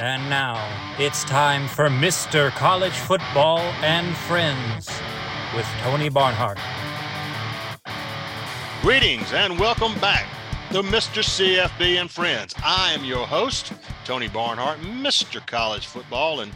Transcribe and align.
And 0.00 0.30
now 0.30 0.56
it's 0.98 1.24
time 1.24 1.68
for 1.68 1.90
Mr. 1.90 2.50
College 2.52 2.94
Football 2.94 3.58
and 3.82 4.16
Friends 4.16 4.88
with 5.54 5.66
Tony 5.82 6.08
Barnhart. 6.08 6.58
Greetings 8.80 9.30
and 9.34 9.60
welcome 9.60 9.92
back 10.00 10.26
to 10.70 10.80
Mr. 10.80 11.22
CFB 11.22 12.00
and 12.00 12.10
Friends. 12.10 12.54
I 12.64 12.92
am 12.94 13.04
your 13.04 13.26
host, 13.26 13.74
Tony 14.06 14.28
Barnhart, 14.28 14.78
Mr. 14.78 15.46
College 15.46 15.84
Football. 15.84 16.40
And 16.40 16.52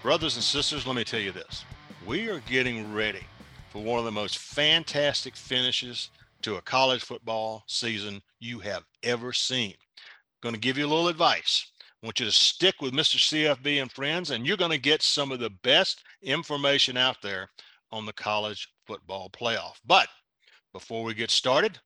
brothers 0.00 0.36
and 0.36 0.44
sisters, 0.44 0.86
let 0.86 0.94
me 0.94 1.02
tell 1.02 1.18
you 1.18 1.32
this 1.32 1.64
we 2.06 2.28
are 2.28 2.38
getting 2.48 2.94
ready 2.94 3.24
for 3.70 3.82
one 3.82 3.98
of 3.98 4.04
the 4.04 4.12
most 4.12 4.38
fantastic 4.38 5.34
finishes 5.34 6.10
to 6.42 6.58
a 6.58 6.62
college 6.62 7.02
football 7.02 7.64
season 7.66 8.22
you 8.38 8.60
have 8.60 8.84
ever 9.02 9.32
seen. 9.32 9.74
Going 10.42 10.54
to 10.54 10.60
give 10.60 10.78
you 10.78 10.86
a 10.86 10.92
little 10.94 11.08
advice. 11.08 11.72
I 12.04 12.06
want 12.06 12.20
you 12.20 12.26
to 12.26 12.32
stick 12.32 12.82
with 12.82 12.92
Mr. 12.92 13.16
CFB 13.16 13.80
and 13.80 13.90
friends, 13.90 14.30
and 14.30 14.46
you're 14.46 14.58
going 14.58 14.70
to 14.70 14.76
get 14.76 15.00
some 15.00 15.32
of 15.32 15.40
the 15.40 15.48
best 15.62 16.04
information 16.20 16.98
out 16.98 17.16
there 17.22 17.48
on 17.92 18.04
the 18.04 18.12
college 18.12 18.68
football 18.86 19.30
playoff. 19.30 19.76
But 19.86 20.08
before 20.74 21.02
we 21.02 21.14
get 21.14 21.30
started, 21.30 21.78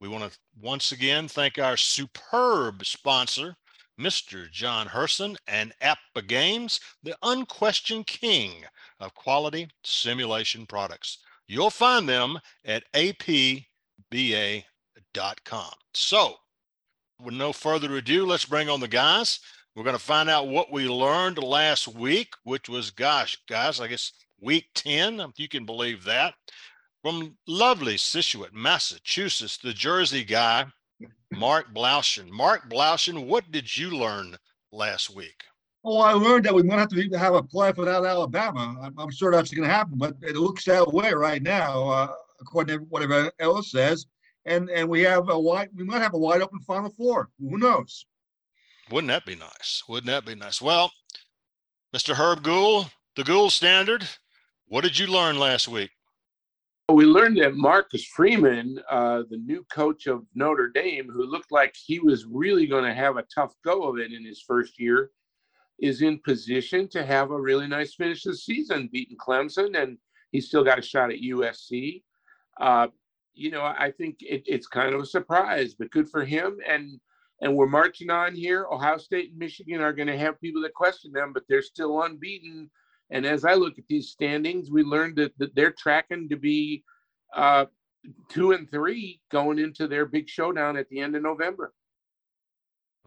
we 0.00 0.08
want 0.08 0.32
to 0.32 0.38
once 0.62 0.92
again 0.92 1.28
thank 1.28 1.58
our 1.58 1.76
superb 1.76 2.86
sponsor, 2.86 3.54
Mr. 4.00 4.50
John 4.50 4.86
Herson 4.86 5.36
and 5.46 5.74
APBA 5.82 6.26
Games, 6.26 6.80
the 7.02 7.14
unquestioned 7.22 8.06
king 8.06 8.64
of 8.98 9.14
quality 9.14 9.68
simulation 9.84 10.64
products. 10.64 11.18
You'll 11.48 11.68
find 11.68 12.08
them 12.08 12.38
at 12.64 12.90
apba.com. 12.94 13.66
So, 15.92 16.36
with 17.24 17.34
no 17.34 17.52
further 17.52 17.96
ado, 17.96 18.26
let's 18.26 18.44
bring 18.44 18.68
on 18.68 18.80
the 18.80 18.88
guys. 18.88 19.40
We're 19.74 19.84
going 19.84 19.96
to 19.96 20.02
find 20.02 20.28
out 20.28 20.48
what 20.48 20.72
we 20.72 20.88
learned 20.88 21.42
last 21.42 21.88
week, 21.88 22.34
which 22.44 22.68
was, 22.68 22.90
gosh, 22.90 23.38
guys, 23.48 23.80
I 23.80 23.86
guess 23.86 24.12
week 24.40 24.66
10, 24.74 25.20
if 25.20 25.38
you 25.38 25.48
can 25.48 25.64
believe 25.64 26.04
that. 26.04 26.34
From 27.02 27.36
lovely 27.46 27.96
Scituate, 27.96 28.52
Massachusetts, 28.52 29.58
the 29.58 29.72
Jersey 29.72 30.24
guy, 30.24 30.66
Mark 31.32 31.72
Blaudschun. 31.72 32.28
Mark 32.28 32.68
Blaudschun, 32.68 33.26
what 33.26 33.50
did 33.50 33.74
you 33.74 33.90
learn 33.90 34.36
last 34.72 35.14
week? 35.14 35.44
Oh, 35.82 36.00
I 36.00 36.12
learned 36.12 36.44
that 36.44 36.54
we 36.54 36.62
might 36.62 36.78
have 36.78 36.88
to 36.88 37.18
have 37.18 37.34
a 37.34 37.42
play 37.42 37.72
without 37.74 38.04
Alabama. 38.04 38.76
I'm, 38.82 38.98
I'm 38.98 39.10
sure 39.10 39.32
that's 39.32 39.54
going 39.54 39.66
to 39.66 39.74
happen, 39.74 39.94
but 39.96 40.14
it 40.20 40.36
looks 40.36 40.64
that 40.66 40.92
way 40.92 41.12
right 41.14 41.42
now, 41.42 41.88
uh, 41.88 42.12
according 42.40 42.78
to 42.80 42.84
whatever 42.86 43.30
Ellis 43.38 43.70
says 43.70 44.06
and 44.44 44.70
and 44.70 44.88
we 44.88 45.02
have 45.02 45.28
a 45.28 45.38
wide 45.38 45.68
we 45.74 45.84
might 45.84 46.02
have 46.02 46.14
a 46.14 46.18
wide 46.18 46.42
open 46.42 46.60
final 46.60 46.90
four 46.90 47.30
who 47.38 47.58
knows? 47.58 48.06
Wouldn't 48.90 49.08
that 49.08 49.24
be 49.24 49.36
nice? 49.36 49.84
Wouldn't 49.88 50.06
that 50.06 50.24
be 50.24 50.34
nice? 50.34 50.60
Well 50.60 50.92
mr 51.94 52.14
herb 52.14 52.42
gould 52.42 52.90
the 53.16 53.24
gould 53.24 53.52
standard 53.52 54.08
what 54.70 54.84
did 54.84 54.96
you 54.96 55.08
learn 55.08 55.36
last 55.36 55.66
week? 55.66 55.90
We 56.88 57.04
learned 57.04 57.38
that 57.38 57.56
marcus 57.56 58.04
freeman 58.04 58.80
uh, 58.88 59.22
the 59.28 59.36
new 59.36 59.64
coach 59.72 60.06
of 60.06 60.24
notre 60.34 60.68
dame 60.68 61.08
who 61.08 61.24
looked 61.24 61.52
like 61.52 61.74
he 61.76 61.98
was 61.98 62.24
really 62.26 62.66
going 62.66 62.84
to 62.84 62.94
have 62.94 63.16
a 63.16 63.24
tough 63.34 63.52
go 63.64 63.88
of 63.88 63.98
it 63.98 64.12
in 64.12 64.24
his 64.24 64.42
first 64.46 64.80
year 64.80 65.10
is 65.80 66.02
in 66.02 66.20
position 66.20 66.88
to 66.88 67.04
have 67.04 67.30
a 67.30 67.40
really 67.40 67.66
nice 67.66 67.94
finish 67.94 68.22
this 68.22 68.44
season 68.44 68.88
beating 68.92 69.16
clemson 69.16 69.80
and 69.80 69.98
he's 70.30 70.46
still 70.46 70.64
got 70.64 70.78
a 70.78 70.82
shot 70.82 71.10
at 71.10 71.20
usc 71.20 72.02
uh, 72.60 72.86
you 73.34 73.50
know, 73.50 73.62
I 73.62 73.92
think 73.96 74.16
it, 74.20 74.42
it's 74.46 74.66
kind 74.66 74.94
of 74.94 75.00
a 75.00 75.06
surprise, 75.06 75.74
but 75.74 75.90
good 75.90 76.08
for 76.08 76.24
him. 76.24 76.58
And 76.68 77.00
and 77.42 77.56
we're 77.56 77.66
marching 77.66 78.10
on 78.10 78.34
here. 78.34 78.66
Ohio 78.70 78.98
State 78.98 79.30
and 79.30 79.38
Michigan 79.38 79.80
are 79.80 79.94
going 79.94 80.08
to 80.08 80.18
have 80.18 80.40
people 80.40 80.60
that 80.62 80.74
question 80.74 81.10
them, 81.12 81.32
but 81.32 81.44
they're 81.48 81.62
still 81.62 82.02
unbeaten. 82.02 82.70
And 83.10 83.24
as 83.24 83.44
I 83.44 83.54
look 83.54 83.78
at 83.78 83.86
these 83.88 84.10
standings, 84.10 84.70
we 84.70 84.82
learned 84.82 85.16
that, 85.16 85.32
that 85.38 85.54
they're 85.54 85.72
tracking 85.72 86.28
to 86.28 86.36
be 86.36 86.84
uh, 87.34 87.64
two 88.28 88.52
and 88.52 88.70
three 88.70 89.20
going 89.30 89.58
into 89.58 89.88
their 89.88 90.06
big 90.06 90.28
showdown 90.28 90.76
at 90.76 90.88
the 90.90 91.00
end 91.00 91.16
of 91.16 91.22
November. 91.22 91.72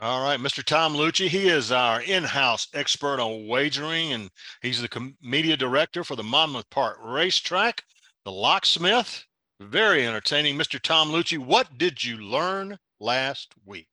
All 0.02 0.24
right, 0.24 0.40
Mr. 0.40 0.64
Tom 0.64 0.96
Luicci, 0.96 1.28
he 1.28 1.48
is 1.48 1.72
our 1.72 2.02
in-house 2.02 2.68
expert 2.74 3.20
on 3.20 3.48
wagering, 3.48 4.12
and 4.12 4.32
he's 4.62 4.82
the 4.82 5.14
media 5.22 5.56
director 5.56 6.04
for 6.04 6.16
the 6.16 6.24
Monmouth 6.24 6.70
Park 6.72 6.98
Racetrack, 7.02 7.84
the 8.26 8.32
locksmith, 8.32 9.24
very 9.60 10.06
entertaining. 10.06 10.58
Mr. 10.58 10.82
Tom 10.82 11.10
Luicci, 11.10 11.38
what 11.38 11.78
did 11.78 12.04
you 12.04 12.18
learn 12.18 12.78
last 13.00 13.54
week? 13.66 13.88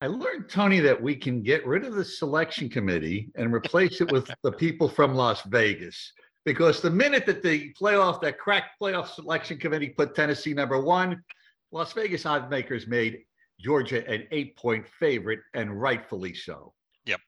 I 0.00 0.06
learned, 0.08 0.48
Tony, 0.48 0.80
that 0.80 1.00
we 1.00 1.14
can 1.14 1.42
get 1.42 1.64
rid 1.64 1.84
of 1.84 1.94
the 1.94 2.04
selection 2.04 2.68
committee 2.68 3.30
and 3.36 3.54
replace 3.54 4.00
it 4.00 4.10
with 4.10 4.28
the 4.42 4.50
people 4.50 4.88
from 4.88 5.14
Las 5.14 5.42
Vegas. 5.42 6.12
Because 6.44 6.80
the 6.80 6.90
minute 6.90 7.24
that 7.26 7.42
the 7.42 7.72
playoff, 7.80 8.20
that 8.22 8.38
crack 8.38 8.72
playoff 8.80 9.08
selection 9.08 9.58
committee 9.58 9.90
put 9.90 10.16
Tennessee 10.16 10.54
number 10.54 10.80
one, 10.80 11.22
Las 11.70 11.92
Vegas 11.92 12.26
odds 12.26 12.50
makers 12.50 12.88
made 12.88 13.20
Georgia 13.60 14.04
an 14.10 14.26
eight 14.32 14.56
point 14.56 14.84
favorite, 14.98 15.38
and 15.54 15.80
rightfully 15.80 16.34
so. 16.34 16.74
Yep. 17.06 17.20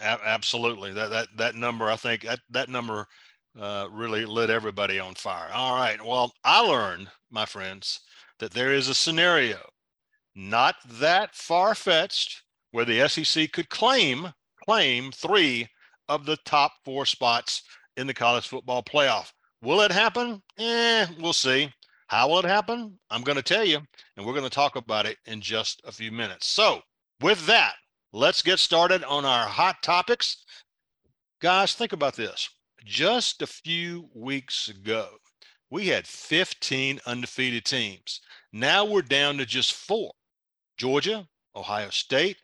A- 0.00 0.26
absolutely. 0.26 0.92
That, 0.92 1.08
that, 1.08 1.28
that 1.38 1.54
number, 1.54 1.86
I 1.86 1.96
think 1.96 2.22
that, 2.22 2.40
that 2.50 2.68
number 2.68 3.06
uh, 3.58 3.88
really 3.90 4.24
lit 4.24 4.50
everybody 4.50 4.98
on 4.98 5.14
fire. 5.14 5.50
All 5.52 5.76
right. 5.76 6.04
Well, 6.04 6.32
I 6.44 6.60
learned, 6.60 7.08
my 7.30 7.46
friends, 7.46 8.00
that 8.38 8.52
there 8.52 8.72
is 8.72 8.88
a 8.88 8.94
scenario 8.94 9.58
not 10.34 10.76
that 10.98 11.34
far 11.34 11.74
fetched 11.74 12.42
where 12.72 12.84
the 12.84 13.08
SEC 13.08 13.52
could 13.52 13.68
claim 13.68 14.32
claim 14.64 15.12
three 15.12 15.68
of 16.08 16.26
the 16.26 16.36
top 16.44 16.72
four 16.84 17.06
spots 17.06 17.62
in 17.96 18.06
the 18.06 18.14
college 18.14 18.48
football 18.48 18.82
playoff. 18.82 19.30
Will 19.62 19.80
it 19.82 19.92
happen? 19.92 20.42
Eh, 20.58 21.06
we'll 21.20 21.32
see. 21.32 21.72
How 22.08 22.28
will 22.28 22.40
it 22.40 22.44
happen? 22.44 22.98
I'm 23.10 23.22
going 23.22 23.36
to 23.36 23.42
tell 23.42 23.64
you, 23.64 23.78
and 24.16 24.26
we're 24.26 24.32
going 24.32 24.44
to 24.44 24.50
talk 24.50 24.76
about 24.76 25.06
it 25.06 25.18
in 25.26 25.40
just 25.40 25.80
a 25.84 25.92
few 25.92 26.12
minutes. 26.12 26.46
So, 26.46 26.80
with 27.20 27.46
that, 27.46 27.74
let's 28.12 28.42
get 28.42 28.58
started 28.58 29.04
on 29.04 29.24
our 29.24 29.46
hot 29.46 29.82
topics. 29.82 30.44
Guys, 31.40 31.74
think 31.74 31.92
about 31.92 32.16
this 32.16 32.48
just 32.84 33.42
a 33.42 33.46
few 33.46 34.08
weeks 34.14 34.68
ago, 34.68 35.08
we 35.70 35.88
had 35.88 36.06
15 36.06 37.00
undefeated 37.06 37.64
teams. 37.64 38.20
Now 38.52 38.84
we're 38.84 39.02
down 39.02 39.38
to 39.38 39.46
just 39.46 39.72
four 39.72 40.12
Georgia, 40.76 41.26
Ohio 41.56 41.90
State, 41.90 42.36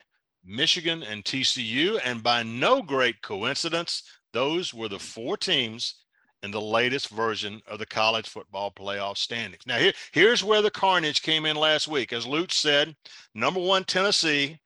Michigan, 0.45 1.03
and 1.03 1.25
TCU. 1.25 2.01
And 2.05 2.23
by 2.23 2.43
no 2.43 2.83
great 2.83 3.23
coincidence, 3.23 4.03
those 4.33 4.73
were 4.73 4.89
the 4.89 4.99
four 4.99 5.37
teams 5.37 5.97
in 6.43 6.51
the 6.51 6.61
latest 6.61 7.11
version 7.11 7.61
of 7.67 7.79
the 7.79 7.87
college 7.87 8.29
football 8.29 8.71
playoff 8.71 9.19
standings. 9.19 9.67
Now, 9.67 9.79
here, 9.79 9.93
here's 10.13 10.43
where 10.43 10.63
the 10.63 10.71
carnage 10.71 11.23
came 11.23 11.45
in 11.45 11.57
last 11.57 11.87
week. 11.87 12.13
As 12.13 12.27
Lutz 12.27 12.57
said, 12.57 12.97
number 13.35 13.61
one, 13.61 13.85
Tennessee. 13.85 14.59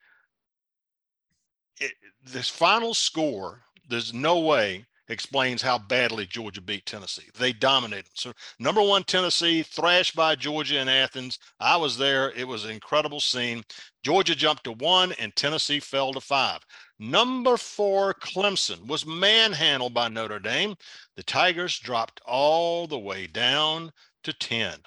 It, 1.80 1.92
this 2.24 2.48
final 2.48 2.94
score, 2.94 3.62
there's 3.88 4.14
no 4.14 4.38
way 4.38 4.86
explains 5.09 5.60
how 5.60 5.78
badly 5.78 6.26
Georgia 6.26 6.60
beat 6.60 6.87
Tennessee. 6.87 7.28
They 7.38 7.53
dominated. 7.53 8.10
So 8.15 8.32
number 8.59 8.82
one, 8.82 9.04
Tennessee 9.04 9.62
thrashed 9.62 10.16
by 10.16 10.34
Georgia 10.34 10.78
in 10.78 10.88
Athens. 10.88 11.38
I 11.60 11.76
was 11.76 11.98
there. 11.98 12.31
It 12.32 12.48
was 12.48 12.65
an 12.65 12.70
incredible 12.70 13.20
scene. 13.20 13.62
Georgia 14.03 14.34
jumped 14.34 14.64
to 14.64 14.72
one 14.72 15.12
and 15.12 15.34
Tennessee 15.37 15.81
fell 15.81 16.12
to 16.12 16.20
five. 16.20 16.60
Number 16.98 17.56
four, 17.56 18.14
Clemson 18.14 18.87
was 18.87 19.06
manhandled 19.06 19.94
by 19.94 20.09
Notre 20.09 20.38
Dame. 20.38 20.75
The 21.16 21.22
Tigers 21.22 21.78
dropped 21.78 22.20
all 22.25 22.87
the 22.87 22.98
way 22.98 23.26
down 23.26 23.93
to 24.22 24.32
10. 24.32 24.78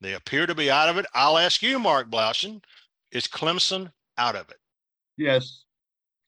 They 0.00 0.12
appear 0.12 0.46
to 0.46 0.54
be 0.54 0.70
out 0.70 0.88
of 0.88 0.98
it. 0.98 1.06
I'll 1.14 1.38
ask 1.38 1.62
you, 1.62 1.78
Mark 1.78 2.10
Blaudschun, 2.10 2.62
is 3.10 3.26
Clemson 3.26 3.90
out 4.18 4.36
of 4.36 4.50
it? 4.50 4.58
Yes. 5.16 5.64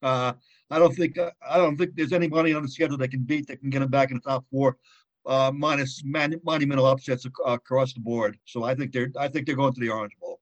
Uh, 0.03 0.35
I 0.71 0.79
don't 0.79 0.95
think 0.95 1.19
uh, 1.19 1.31
I 1.49 1.59
don't 1.59 1.77
think 1.77 1.95
there's 1.95 2.13
anybody 2.13 2.53
on 2.53 2.63
the 2.63 2.69
schedule 2.69 2.99
that 2.99 3.11
can 3.11 3.23
beat 3.23 3.47
that 3.49 3.61
can 3.61 3.71
get 3.71 3.81
them 3.81 3.91
back 3.91 4.11
in 4.11 4.17
the 4.17 4.29
top 4.29 4.45
four, 4.51 4.77
uh, 5.25 5.53
minus 5.55 6.03
man, 6.05 6.41
monumental 6.45 6.87
upsets 6.87 7.27
across 7.47 7.93
the 7.93 8.01
board. 8.01 8.39
So 8.45 8.65
I 8.65 8.75
think 8.75 8.93
they're 8.93 9.13
I 9.19 9.29
think 9.29 9.47
they're 9.47 9.57
going 9.57 9.75
to 9.75 9.81
the 9.81 9.91
Orange 9.91 10.13
Bowl. 10.21 10.41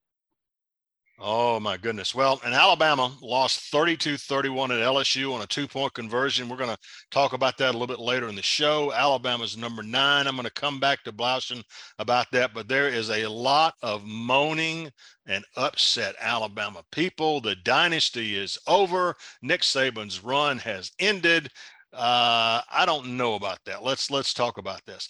Oh 1.21 1.61
my 1.61 1.77
goodness. 1.77 2.13
Well, 2.13 2.41
and 2.45 2.53
Alabama 2.53 3.17
lost 3.23 3.73
32-31 3.73 4.71
at 4.71 4.85
LSU 4.85 5.33
on 5.33 5.43
a 5.43 5.47
two-point 5.47 5.95
conversion. 5.95 6.49
We're 6.49 6.57
going 6.57 6.75
to 6.75 6.79
talk 7.13 7.35
about 7.35 7.57
that 7.59 7.71
a 7.71 7.79
little 7.79 7.87
bit 7.87 8.01
later 8.01 8.29
in 8.29 8.35
the 8.35 8.43
show. 8.43 8.93
Alabama's 8.93 9.57
number 9.57 9.85
nine. 9.85 10.27
I'm 10.27 10.35
going 10.35 10.45
to 10.45 10.53
come 10.53 10.81
back 10.81 11.05
to 11.05 11.13
Blaudschun 11.13 11.63
about 12.01 12.27
that, 12.33 12.53
but 12.53 12.67
there 12.67 12.89
is 12.89 13.11
a 13.11 13.29
lot 13.29 13.75
of 13.81 14.05
moaning 14.05 14.91
and 15.27 15.45
upset 15.57 16.17
Alabama 16.21 16.83
people. 16.91 17.41
The 17.41 17.57
dynasty 17.57 18.37
is 18.37 18.59
over. 18.67 19.15
Nick 19.41 19.61
Saban's 19.61 20.25
run 20.25 20.59
has 20.59 20.91
ended. 20.99 21.49
Uh, 21.93 22.61
I 22.73 22.83
don't 22.87 23.17
know 23.17 23.35
about 23.35 23.61
that. 23.67 23.85
Let's 23.85 24.11
let's 24.11 24.35
talk 24.35 24.59
about 24.59 24.85
this. 24.85 25.09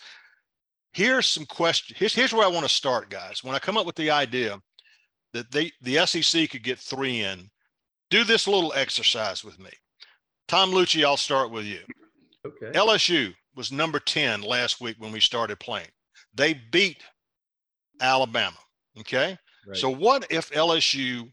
Here's 0.93 1.27
some 1.27 1.47
questions. 1.47 1.99
Here's, 1.99 2.15
here's 2.15 2.35
where 2.35 2.45
I 2.45 2.51
want 2.51 2.67
to 2.67 2.73
start, 2.73 3.09
guys. 3.09 3.43
When 3.43 3.55
I 3.55 3.59
come 3.59 3.79
up 3.79 3.87
with 3.87 3.97
the 3.97 4.11
idea 4.11 4.61
that 5.35 5.51
they 5.51 5.71
the 5.83 6.07
SEC 6.07 6.49
could 6.49 6.63
get 6.63 6.79
three 6.79 7.21
in, 7.21 7.51
do 8.09 8.25
this 8.25 8.49
little 8.49 8.73
exercise 8.75 9.45
with 9.45 9.59
me. 9.59 9.71
Tom 10.49 10.71
Luicci, 10.71 11.05
I'll 11.05 11.17
start 11.19 11.51
with 11.51 11.67
you. 11.67 11.81
Okay. 12.47 12.79
LSU 12.79 13.35
was 13.57 13.73
number 13.73 13.99
10 13.99 14.43
last 14.43 14.81
week 14.81 14.97
when 14.99 15.13
we 15.13 15.21
started 15.21 15.59
playing. 15.61 15.89
They 16.35 16.61
beat 16.71 17.03
Alabama. 18.01 18.57
Okay. 19.01 19.37
Right. 19.67 19.77
So 19.77 19.91
what 19.91 20.27
if 20.31 20.51
LSU, 20.51 21.29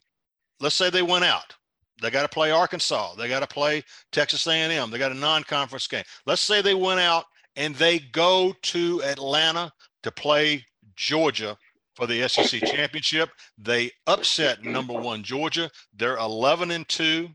let's 0.59 0.75
say 0.75 0.89
they 0.89 1.01
went 1.01 1.25
out, 1.25 1.53
they 2.01 2.09
got 2.09 2.23
to 2.23 2.29
play 2.29 2.51
Arkansas, 2.51 3.15
they 3.15 3.27
got 3.27 3.41
to 3.41 3.47
play 3.47 3.83
Texas 4.11 4.47
A&M, 4.47 4.89
they 4.89 4.97
got 4.97 5.11
a 5.11 5.15
non-conference 5.15 5.87
game. 5.87 6.03
Let's 6.25 6.41
say 6.41 6.61
they 6.61 6.73
went 6.73 6.99
out 6.99 7.25
and 7.55 7.75
they 7.75 7.99
go 7.99 8.55
to 8.61 9.03
Atlanta 9.03 9.71
to 10.03 10.11
play 10.11 10.65
Georgia 10.95 11.57
for 11.95 12.07
the 12.07 12.27
SEC 12.27 12.61
championship. 12.65 13.29
They 13.57 13.91
upset 14.07 14.63
number 14.63 14.93
one 14.93 15.23
Georgia. 15.23 15.69
They're 15.95 16.17
11 16.17 16.71
and 16.71 16.87
two. 16.87 17.29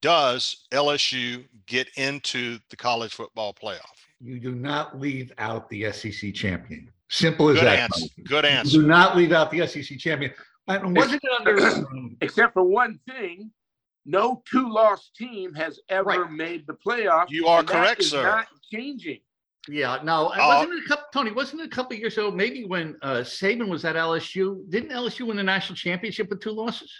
Does 0.00 0.66
LSU 0.72 1.44
get 1.66 1.88
into 1.96 2.58
the 2.70 2.76
college 2.76 3.14
football 3.14 3.52
playoff? 3.54 3.80
you 4.20 4.40
do 4.40 4.52
not 4.52 4.98
leave 4.98 5.30
out 5.38 5.68
the 5.70 5.92
SEC 5.92 6.34
champion. 6.34 6.90
Simple 7.08 7.50
as 7.50 7.56
Good 7.56 7.66
that. 7.66 7.78
answer. 7.78 8.00
Tony. 8.00 8.26
Good 8.26 8.44
You 8.44 8.50
answer. 8.50 8.80
do 8.80 8.86
not 8.86 9.16
leave 9.16 9.30
out 9.32 9.50
the 9.52 9.64
SEC 9.66 9.96
champion. 9.98 10.32
And 10.66 10.96
wasn't 10.96 11.22
it 11.22 11.30
under? 11.46 11.86
Except 12.20 12.52
for 12.52 12.64
one 12.64 12.98
thing, 13.08 13.52
no 14.06 14.42
two-loss 14.50 15.10
team 15.16 15.54
has 15.54 15.78
ever 15.88 16.04
Right. 16.24 16.32
made 16.32 16.66
the 16.66 16.74
playoff. 16.74 17.26
You 17.30 17.46
are 17.46 17.62
correct, 17.62 18.02
sir. 18.02 18.22
Not 18.24 18.48
changing. 18.72 19.20
Yeah, 19.68 19.98
no, 20.02 20.28
Uh, 20.28 20.36
wasn't 20.38 20.74
it 20.78 20.84
a 20.84 20.88
couple, 20.88 21.04
Tony, 21.12 21.30
wasn't 21.30 21.62
it 21.62 21.66
a 21.66 21.68
couple 21.68 21.94
of 21.94 22.00
years 22.00 22.14
ago, 22.14 22.30
maybe 22.30 22.64
when 22.64 22.96
uh 23.02 23.16
Saban 23.18 23.68
was 23.68 23.84
at 23.84 23.96
LSU, 23.96 24.68
didn't 24.70 24.90
LSU 24.90 25.26
win 25.26 25.36
the 25.36 25.42
national 25.42 25.76
championship 25.76 26.30
with 26.30 26.40
two 26.40 26.52
losses? 26.52 26.90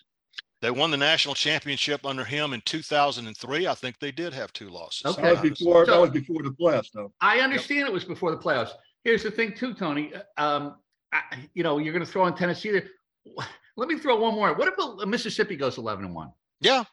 They 0.60 0.70
won 0.70 0.90
the 0.90 0.96
national 0.96 1.34
championship 1.34 2.04
under 2.04 2.24
him 2.24 2.52
in 2.52 2.60
2003. 2.62 3.68
I 3.68 3.74
think 3.74 3.98
they 4.00 4.10
did 4.10 4.34
have 4.34 4.52
two 4.52 4.68
losses. 4.68 5.06
Okay. 5.06 5.22
That 5.22 5.42
was 5.42 5.50
before, 5.50 5.86
that 5.86 6.00
was 6.00 6.10
before 6.10 6.42
the 6.42 6.50
playoffs, 6.50 6.88
though. 6.92 7.12
I 7.20 7.38
understand 7.40 7.86
it 7.86 7.92
was 7.92 8.04
before 8.04 8.32
the 8.32 8.38
playoffs. 8.38 8.72
Here's 9.04 9.22
the 9.22 9.30
thing 9.30 9.54
too, 9.54 9.72
Tony, 9.72 10.12
uh, 10.36 10.42
um, 10.42 10.76
I, 11.12 11.22
you 11.54 11.62
know, 11.62 11.78
you're 11.78 11.92
gonna 11.92 12.04
throw 12.04 12.26
in 12.26 12.34
Tennessee 12.34 12.72
there. 12.72 12.88
Let 13.76 13.88
me 13.88 13.98
throw 13.98 14.16
one 14.18 14.34
more. 14.34 14.54
What 14.54 14.68
if 14.68 14.74
uh, 14.78 15.06
Mississippi 15.06 15.56
goes 15.56 15.78
eleven 15.78 16.04
and 16.04 16.14
one? 16.14 16.32
Yeah. 16.60 16.84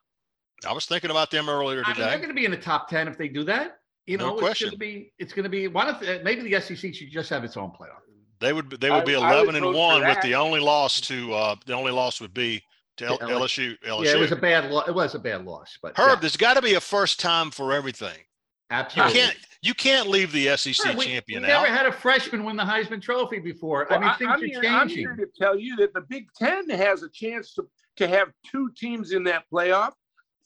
I 0.65 0.71
was 0.71 0.85
thinking 0.85 1.11
about 1.11 1.31
them 1.31 1.49
earlier 1.49 1.83
I 1.83 1.93
mean, 1.93 2.07
they're 2.07 2.19
gonna 2.19 2.33
be 2.33 2.45
in 2.45 2.51
the 2.51 2.57
top 2.57 2.87
ten 2.87 3.07
if 3.07 3.17
they 3.17 3.27
do 3.27 3.43
that. 3.45 3.79
You 4.05 4.17
No 4.17 4.27
know, 4.27 4.33
it's 4.33 4.41
question. 4.41 4.67
gonna 4.69 4.77
be, 4.77 5.11
it's 5.17 5.33
gonna 5.33 5.49
be, 5.49 5.67
why 5.67 5.85
don't, 5.85 6.07
uh, 6.07 6.19
maybe 6.23 6.43
the 6.43 6.61
SEC 6.61 6.93
should 6.93 7.09
just 7.11 7.29
have 7.29 7.43
its 7.43 7.57
own 7.57 7.71
playoff. 7.71 8.01
They 8.39 8.53
would 8.53 8.69
be- 8.69 8.77
they 8.77 8.91
would 8.91 9.01
I- 9.01 9.05
be 9.05 9.15
I 9.15 9.19
would 9.41 9.47
11 9.49 9.55
and 9.55 9.73
1 9.73 10.05
with 10.05 10.21
the 10.21 10.35
only 10.35 10.59
loss 10.59 11.01
to 11.01 11.33
uh 11.33 11.55
the 11.65 11.73
only 11.73 11.91
loss 11.91 12.21
would 12.21 12.33
be 12.33 12.61
to 12.97 13.05
L- 13.05 13.17
To 13.17 13.25
LSU 13.25 13.77
LSU. 13.85 14.05
Yeah, 14.05 14.11
it 14.11 14.19
was 14.19 14.31
a 14.31 14.35
bad 14.35 14.69
loss. 14.71 14.87
It 14.87 14.93
was 14.93 15.15
a 15.15 15.19
bad 15.19 15.45
loss, 15.45 15.77
but. 15.81 15.97
Herb, 15.97 16.09
yeah, 16.09 16.15
there's 16.21 16.37
got 16.37 16.53
to 16.55 16.61
be 16.61 16.73
a 16.75 16.81
first 16.81 17.19
time 17.19 17.49
for 17.49 17.73
everything. 17.73 18.17
You 18.17 18.77
Absolutely. 18.77 19.13
can't 19.19 19.37
you 19.61 19.73
can't 19.73 20.07
leave 20.09 20.31
the 20.31 20.49
SEC 20.49 20.85
Right, 20.85 20.95
we- 20.97 21.05
champion 21.05 21.41
we 21.41 21.47
never 21.47 21.65
had 21.65 21.87
a 21.87 21.91
freshman 21.91 22.43
win 22.43 22.55
the 22.55 22.63
Heisman 22.63 23.01
Trophy 23.01 23.39
before. 23.39 23.91
I 23.91 23.97
mean, 23.97 24.09
I- 24.09 24.15
things 24.17 24.29
I'm 24.31 24.43
are 24.43 24.45
here- 24.45 24.61
I'm 24.65 24.89
here 24.89 25.15
to 25.15 25.25
tell 25.39 25.57
you 25.57 25.75
that 25.77 25.93
the 25.93 26.01
Big 26.01 26.27
Ten 26.37 26.69
has 26.69 27.01
a 27.03 27.09
chance 27.09 27.53
to, 27.55 27.67
to 27.97 28.07
have 28.07 28.31
two 28.45 28.69
teams 28.77 29.11
in 29.13 29.23
that 29.23 29.45
playoff. 29.51 29.93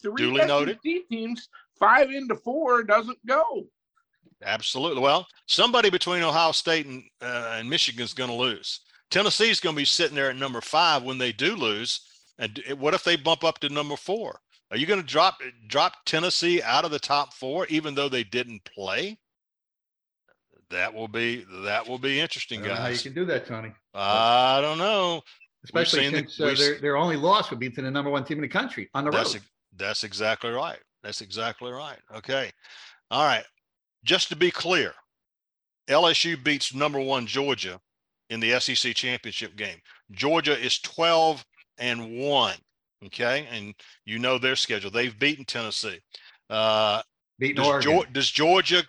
Three 0.01 0.15
Duly 0.23 0.45
noted. 0.45 0.79
SEC 0.81 1.01
teams, 1.09 1.49
five 1.79 2.09
into 2.11 2.35
four 2.35 2.83
doesn't 2.83 3.17
go. 3.25 3.63
Absolutely. 4.43 5.01
Well, 5.01 5.27
somebody 5.47 5.89
between 5.89 6.23
Ohio 6.23 6.51
State 6.53 6.85
and 6.85 7.03
uh, 7.21 7.55
and 7.57 7.69
Michigan 7.69 8.03
is 8.03 8.13
going 8.13 8.29
to 8.29 8.35
lose. 8.35 8.81
Tennessee 9.11 9.49
is 9.49 9.59
going 9.59 9.75
to 9.75 9.79
be 9.81 9.85
sitting 9.85 10.15
there 10.15 10.29
at 10.29 10.35
number 10.37 10.61
five 10.61 11.03
when 11.03 11.17
they 11.17 11.31
do 11.31 11.55
lose. 11.55 12.01
And 12.37 12.61
what 12.77 12.93
if 12.93 13.03
they 13.03 13.15
bump 13.17 13.43
up 13.43 13.59
to 13.59 13.69
number 13.69 13.97
four? 13.97 14.39
Are 14.71 14.77
you 14.77 14.85
going 14.85 15.01
to 15.01 15.05
drop 15.05 15.39
drop 15.67 15.93
Tennessee 16.05 16.61
out 16.61 16.85
of 16.85 16.91
the 16.91 16.99
top 16.99 17.33
four, 17.33 17.65
even 17.67 17.95
though 17.95 18.07
they 18.07 18.23
didn't 18.23 18.63
play? 18.65 19.17
That 20.69 20.93
will 20.93 21.07
be 21.07 21.45
that 21.63 21.87
will 21.89 21.97
be 21.97 22.19
I 22.19 22.23
interesting, 22.23 22.59
don't 22.61 22.69
know 22.69 22.75
how 22.75 22.87
you 22.89 22.99
can 22.99 23.13
do 23.13 23.25
that, 23.25 23.47
Tony. 23.47 23.73
I 23.95 24.61
don't 24.61 24.77
know. 24.77 25.21
Especially 25.63 26.03
seen 26.03 26.11
the- 26.13 26.29
since 26.29 26.39
uh, 26.39 26.53
their, 26.63 26.79
their 26.79 26.97
only 26.97 27.15
loss 27.17 27.49
would 27.49 27.59
be 27.59 27.69
to 27.71 27.81
the 27.81 27.89
number 27.91 28.11
one 28.11 28.23
team 28.23 28.37
in 28.37 28.43
the 28.43 28.47
country 28.47 28.89
on 28.93 29.03
the 29.03 29.11
That's 29.11 29.33
road. 29.33 29.41
ex- 29.41 29.51
that's 29.75 30.03
exactly 30.03 30.51
right. 30.51 30.77
That's 31.03 31.21
exactly 31.21 31.71
right. 31.71 31.99
Okay. 32.15 32.51
All 33.11 33.25
right. 33.25 33.43
Just 34.03 34.29
to 34.29 34.35
be 34.35 34.51
clear, 34.51 34.93
LSU 35.89 36.41
beats 36.43 36.73
number 36.73 36.99
one 36.99 37.25
Georgia 37.25 37.79
in 38.29 38.39
the 38.39 38.59
SEC 38.59 38.95
championship 38.95 39.55
game. 39.55 39.77
Georgia 40.11 40.57
is 40.57 40.79
12 40.79 41.43
and 41.77 42.19
one. 42.19 42.55
Okay. 43.05 43.47
And 43.51 43.73
you 44.05 44.19
know 44.19 44.37
their 44.37 44.55
schedule. 44.55 44.91
They've 44.91 45.17
beaten 45.17 45.45
Tennessee. 45.45 45.99
Uh, 46.49 47.01
does, 47.39 47.65
Oregon. 47.67 47.91
Geor- 47.91 48.13
does 48.13 48.29
Georgia, 48.29 48.83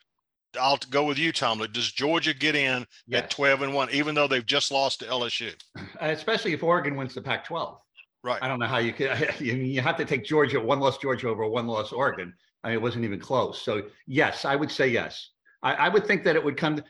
I'll 0.60 0.78
go 0.90 1.04
with 1.04 1.18
you, 1.18 1.30
Tomlin. 1.32 1.70
Does 1.72 1.92
Georgia 1.92 2.34
get 2.34 2.56
in 2.56 2.84
Yes. 3.06 3.22
at 3.24 3.30
12 3.30 3.62
and 3.62 3.74
one, 3.74 3.88
even 3.92 4.14
though 4.14 4.26
they've 4.26 4.44
just 4.44 4.72
lost 4.72 5.00
to 5.00 5.06
LSU? 5.06 5.54
Especially 6.00 6.52
if 6.52 6.62
Oregon 6.62 6.96
wins 6.96 7.14
the 7.14 7.22
Pac-12. 7.22 7.76
Right. 8.22 8.42
I 8.42 8.48
don't 8.48 8.58
know 8.58 8.66
how 8.66 8.78
you 8.78 8.92
could. 8.92 9.10
You, 9.40 9.54
you 9.54 9.80
have 9.80 9.96
to 9.96 10.04
take 10.04 10.24
Georgia, 10.24 10.60
one 10.60 10.80
loss 10.80 10.98
Georgia 10.98 11.28
over 11.28 11.46
one 11.46 11.66
loss 11.66 11.92
Oregon. 11.92 12.34
I 12.62 12.68
mean, 12.68 12.74
it 12.76 12.82
wasn't 12.82 13.04
even 13.04 13.18
close. 13.18 13.62
So 13.62 13.84
yes, 14.06 14.44
I 14.44 14.56
would 14.56 14.70
say 14.70 14.88
yes. 14.88 15.30
I, 15.62 15.74
I 15.74 15.88
would 15.88 16.06
think 16.06 16.24
that 16.24 16.36
it 16.36 16.44
would 16.44 16.56
come. 16.58 16.76
To, 16.76 16.84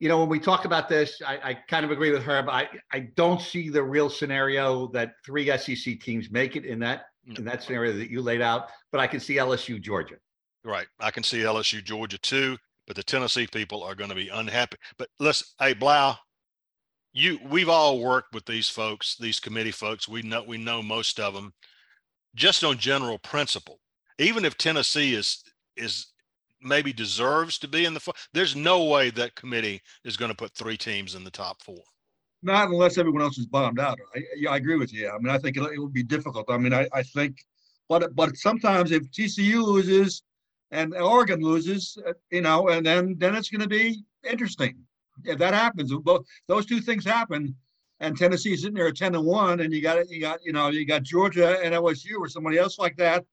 You 0.00 0.08
know, 0.08 0.18
when 0.20 0.28
we 0.28 0.38
talk 0.38 0.64
about 0.66 0.88
this, 0.88 1.22
I, 1.26 1.38
I 1.42 1.54
kind 1.54 1.84
of 1.84 1.90
agree 1.90 2.10
with 2.10 2.22
Herb. 2.22 2.48
I, 2.50 2.68
I 2.92 3.08
don't 3.16 3.40
see 3.40 3.70
the 3.70 3.82
real 3.82 4.10
scenario 4.10 4.88
that 4.88 5.12
three 5.24 5.46
SEC 5.56 6.00
teams 6.00 6.30
make 6.30 6.56
it 6.56 6.64
in 6.66 6.78
that 6.80 7.06
No. 7.26 7.36
in 7.38 7.44
that 7.46 7.62
scenario 7.62 7.92
that 7.94 8.10
you 8.10 8.20
laid 8.20 8.42
out. 8.42 8.68
But 8.92 9.00
I 9.00 9.06
can 9.06 9.20
see 9.20 9.36
LSU, 9.36 9.80
Georgia. 9.80 10.16
Right. 10.64 10.86
I 11.00 11.10
can 11.10 11.22
see 11.22 11.38
LSU, 11.40 11.82
Georgia 11.82 12.18
too, 12.18 12.58
but 12.86 12.96
the 12.96 13.02
Tennessee 13.02 13.46
people 13.46 13.82
are 13.82 13.94
going 13.94 14.10
to 14.10 14.16
be 14.16 14.28
unhappy. 14.28 14.76
But 14.98 15.08
listen, 15.20 15.46
hey, 15.58 15.72
Blau, 15.74 16.18
you, 17.14 17.38
we've 17.48 17.68
all 17.68 18.00
worked 18.00 18.34
with 18.34 18.44
these 18.44 18.68
folks, 18.68 19.16
these 19.16 19.38
committee 19.38 19.70
folks. 19.70 20.08
We 20.08 20.22
know, 20.22 20.42
we 20.42 20.58
know 20.58 20.82
most 20.82 21.20
of 21.20 21.32
them 21.32 21.54
just 22.34 22.64
on 22.64 22.76
general 22.76 23.18
principle. 23.18 23.78
Even 24.18 24.44
if 24.44 24.58
Tennessee 24.58 25.14
is, 25.14 25.42
is 25.76 26.08
maybe 26.60 26.92
deserves 26.92 27.56
to 27.58 27.68
be 27.68 27.84
in 27.84 27.94
the, 27.94 28.12
there's 28.32 28.56
no 28.56 28.84
way 28.84 29.10
that 29.10 29.36
committee 29.36 29.80
is 30.04 30.16
going 30.16 30.30
to 30.30 30.36
put 30.36 30.54
three 30.54 30.76
teams 30.76 31.14
in 31.14 31.22
the 31.22 31.30
top 31.30 31.62
four. 31.62 31.82
Not 32.42 32.68
unless 32.68 32.98
everyone 32.98 33.22
else 33.22 33.38
is 33.38 33.46
bombed 33.46 33.78
out. 33.78 33.98
I, 34.14 34.22
yeah, 34.36 34.50
I 34.50 34.56
agree 34.56 34.76
with 34.76 34.92
you. 34.92 35.08
I 35.08 35.16
mean, 35.18 35.30
I 35.30 35.38
think 35.38 35.56
it, 35.56 35.62
it 35.62 35.78
would 35.78 35.94
be 35.94 36.02
difficult. 36.02 36.46
I 36.50 36.58
mean, 36.58 36.74
I, 36.74 36.86
I 36.92 37.02
think, 37.02 37.38
but 37.88 38.14
but 38.14 38.36
sometimes 38.36 38.90
if 38.90 39.10
TCU 39.10 39.64
loses 39.64 40.22
and 40.70 40.94
Oregon 40.94 41.40
loses, 41.40 41.96
uh, 42.06 42.12
you 42.30 42.42
know, 42.42 42.68
and 42.68 42.84
then 42.84 43.14
then 43.18 43.34
it's 43.34 43.48
going 43.48 43.62
to 43.62 43.68
be 43.68 44.04
interesting. 44.28 44.76
If 45.24 45.38
that 45.38 45.54
happens, 45.54 45.92
both 45.92 46.26
those 46.48 46.66
two 46.66 46.80
things 46.80 47.04
happen, 47.04 47.54
and 48.00 48.16
Tennessee's 48.16 48.62
sitting 48.62 48.74
there 48.74 48.88
at 48.88 48.96
ten 48.96 49.14
and 49.14 49.24
one, 49.24 49.60
and 49.60 49.72
you 49.72 49.80
got 49.80 49.98
it, 49.98 50.10
you 50.10 50.20
got 50.20 50.40
you 50.44 50.52
know, 50.52 50.68
you 50.68 50.84
got 50.84 51.02
Georgia 51.02 51.60
and 51.62 51.74
LSU 51.74 52.18
or 52.18 52.28
somebody 52.28 52.58
else 52.58 52.78
like 52.78 52.96
that. 52.96 53.24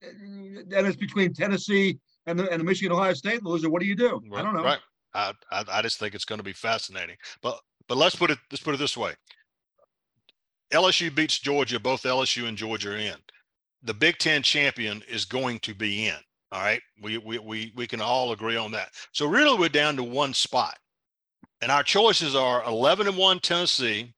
Then 0.00 0.86
it's 0.86 0.96
between 0.96 1.34
Tennessee 1.34 1.98
and 2.26 2.38
the 2.38 2.50
and 2.50 2.60
the 2.60 2.64
Michigan 2.64 2.92
Ohio 2.92 3.14
State 3.14 3.42
loser. 3.42 3.70
What 3.70 3.80
do 3.80 3.86
you 3.86 3.96
do? 3.96 4.22
I 4.34 4.42
don't 4.42 4.54
know. 4.54 4.64
Right. 4.64 4.78
I, 5.14 5.32
I, 5.50 5.64
I 5.70 5.82
just 5.82 5.98
think 5.98 6.14
it's 6.14 6.24
going 6.24 6.38
to 6.38 6.44
be 6.44 6.52
fascinating. 6.52 7.16
But 7.42 7.58
but 7.88 7.96
let's 7.96 8.16
put 8.16 8.30
it 8.30 8.38
let's 8.50 8.62
put 8.62 8.74
it 8.74 8.78
this 8.78 8.96
way. 8.96 9.12
LSU 10.72 11.14
beats 11.14 11.38
Georgia. 11.38 11.78
Both 11.78 12.02
LSU 12.02 12.48
and 12.48 12.56
Georgia 12.56 12.90
are 12.90 12.96
in. 12.96 13.16
The 13.82 13.94
Big 13.94 14.18
Ten 14.18 14.42
champion 14.42 15.02
is 15.08 15.24
going 15.24 15.58
to 15.60 15.74
be 15.74 16.08
in. 16.08 16.16
All 16.52 16.62
right. 16.62 16.80
We 17.02 17.18
we 17.18 17.38
we 17.38 17.72
we 17.76 17.86
can 17.86 18.00
all 18.00 18.32
agree 18.32 18.56
on 18.56 18.72
that. 18.72 18.90
So 19.12 19.26
really, 19.26 19.58
we're 19.58 19.68
down 19.68 19.96
to 19.96 20.04
one 20.04 20.34
spot, 20.34 20.76
and 21.60 21.70
our 21.70 21.82
choices 21.82 22.34
are 22.34 22.64
11 22.64 23.08
and 23.08 23.16
one 23.16 23.40
Tennessee, 23.40 24.12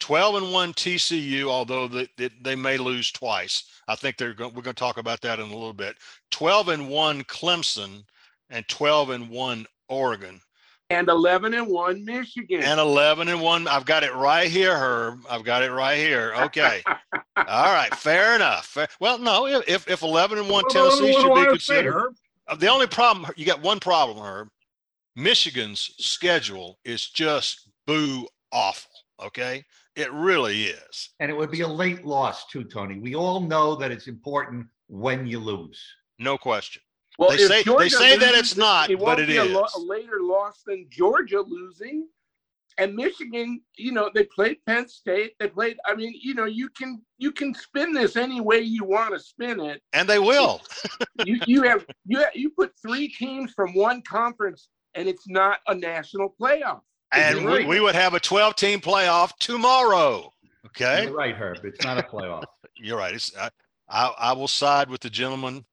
12 0.00 0.34
and 0.36 0.52
one 0.52 0.72
TCU. 0.72 1.46
Although 1.46 1.88
they, 1.88 2.08
they, 2.40 2.56
may 2.56 2.78
lose 2.78 3.12
twice. 3.12 3.64
I 3.88 3.94
think 3.94 4.16
they're 4.16 4.34
going. 4.34 4.54
We're 4.54 4.62
going 4.62 4.74
to 4.74 4.80
talk 4.80 4.98
about 4.98 5.20
that 5.22 5.38
in 5.38 5.46
a 5.46 5.52
little 5.54 5.72
bit. 5.72 5.96
12 6.30 6.68
and 6.68 6.88
one 6.88 7.24
Clemson, 7.24 8.04
and 8.50 8.66
12 8.68 9.10
and 9.10 9.28
one 9.28 9.66
Oregon 9.88 10.40
And 10.90 11.08
11 11.08 11.54
and 11.54 11.66
one 11.66 12.04
Michigan. 12.04 12.62
and 12.62 12.80
11 12.80 13.28
and 13.28 13.40
1 13.40 13.68
i've 13.68 13.84
got 13.84 14.04
it 14.04 14.14
right 14.14 14.50
here 14.50 14.76
herb 14.76 15.20
i've 15.30 15.44
got 15.44 15.62
it 15.62 15.70
right 15.70 15.98
here 15.98 16.34
okay 16.36 16.82
all 17.36 17.72
right 17.74 17.94
fair 17.94 18.34
enough 18.36 18.66
fair. 18.66 18.88
well 19.00 19.18
no 19.18 19.46
if 19.46 19.88
if 19.88 20.02
11 20.02 20.38
and 20.38 20.48
1 20.48 20.64
tennessee 20.70 21.12
should 21.12 21.34
be 21.34 21.46
considered 21.46 21.92
Herb? 21.94 22.14
Uh, 22.46 22.54
the 22.54 22.68
only 22.68 22.86
problem 22.86 23.30
you 23.36 23.44
got 23.46 23.62
one 23.62 23.80
problem 23.80 24.18
herb 24.18 24.48
michigan's 25.18 25.90
schedule 25.98 26.78
is 26.84 27.08
just 27.10 27.68
boo 27.86 28.26
awful 28.52 28.90
okay 29.20 29.64
it 29.96 30.12
really 30.12 30.64
is 30.66 31.10
And 31.18 31.28
it 31.28 31.36
would 31.36 31.50
be 31.50 31.62
a 31.62 31.66
late 31.68 32.04
loss 32.06 32.46
too, 32.46 32.62
Tony. 32.62 33.00
We 33.00 33.16
all 33.16 33.40
know 33.40 33.74
that 33.74 33.90
it's 33.90 34.06
important 34.06 34.68
when 34.86 35.26
you 35.26 35.40
lose. 35.40 35.80
no 36.20 36.38
question 36.38 36.82
well, 37.18 37.30
they 37.30 37.34
if 37.34 37.40
say- 37.48 37.48
they 37.48 37.62
Georgia 37.64 37.90
say 37.90 38.16
that 38.16 38.34
it's 38.34 38.56
not, 38.56 38.90
it 38.90 38.98
but 39.00 39.04
won't 39.04 39.20
it 39.20 39.26
be 39.26 39.38
a, 39.38 39.44
lo- 39.44 39.66
a 39.74 39.80
later 39.80 40.20
loss 40.20 40.62
than 40.64 40.86
Georgia 40.88 41.40
losing. 41.40 42.06
and 42.78 42.94
Michigan, 42.94 43.60
you 43.76 43.90
know, 43.90 44.08
they 44.14 44.22
played 44.22 44.58
Penn 44.66 44.86
State. 44.88 45.32
They 45.40 45.48
played. 45.48 45.78
I 45.84 45.96
mean, 45.96 46.14
you 46.22 46.34
know, 46.34 46.44
you 46.44 46.68
can 46.68 47.02
you 47.24 47.32
can 47.32 47.52
spin 47.54 47.92
this 47.92 48.14
any 48.14 48.40
way 48.40 48.60
you 48.60 48.84
want 48.84 49.14
to 49.14 49.18
spin 49.18 49.58
it, 49.58 49.82
and 49.92 50.08
they 50.08 50.20
will. 50.20 50.60
you 51.26 51.40
you 51.48 51.62
have 51.64 51.84
you 52.06 52.18
have, 52.20 52.30
you 52.36 52.50
put 52.50 52.70
three 52.80 53.08
teams 53.08 53.52
from 53.52 53.74
one 53.74 54.00
conference, 54.02 54.68
and 54.98 55.08
it's 55.08 55.28
not 55.28 55.60
a 55.68 55.74
national 55.74 56.34
playoff. 56.40 56.80
And 57.12 57.44
we, 57.44 57.64
we, 57.64 57.80
would 57.80 57.94
have 57.94 58.14
a 58.14 58.20
12 58.20 58.56
team 58.56 58.80
playoff 58.80 59.32
tomorrow. 59.38 60.30
Okay. 60.66 61.04
You're 61.04 61.14
right, 61.14 61.34
Herb. 61.34 61.64
It's 61.64 61.82
not 61.84 61.98
a 61.98 62.02
playoff. 62.02 62.44
You're 62.76 62.98
right. 62.98 63.14
It's, 63.14 63.34
I, 63.36 63.48
I, 63.88 64.12
I 64.18 64.32
will 64.32 64.48
side 64.48 64.90
with 64.90 65.00
the 65.00 65.10
gentleman 65.10 65.64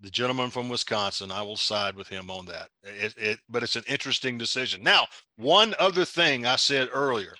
the 0.00 0.10
gentleman 0.10 0.50
from 0.50 0.68
Wisconsin, 0.68 1.30
I 1.30 1.42
will 1.42 1.56
side 1.56 1.94
with 1.94 2.08
him 2.08 2.28
on 2.28 2.44
that. 2.46 2.70
It, 2.82 3.14
it, 3.16 3.38
but 3.48 3.62
it's 3.62 3.76
an 3.76 3.84
interesting 3.86 4.36
decision. 4.36 4.82
Now, 4.82 5.06
one 5.36 5.76
other 5.78 6.04
thing 6.04 6.44
I 6.44 6.56
said 6.56 6.88
earlier, 6.92 7.36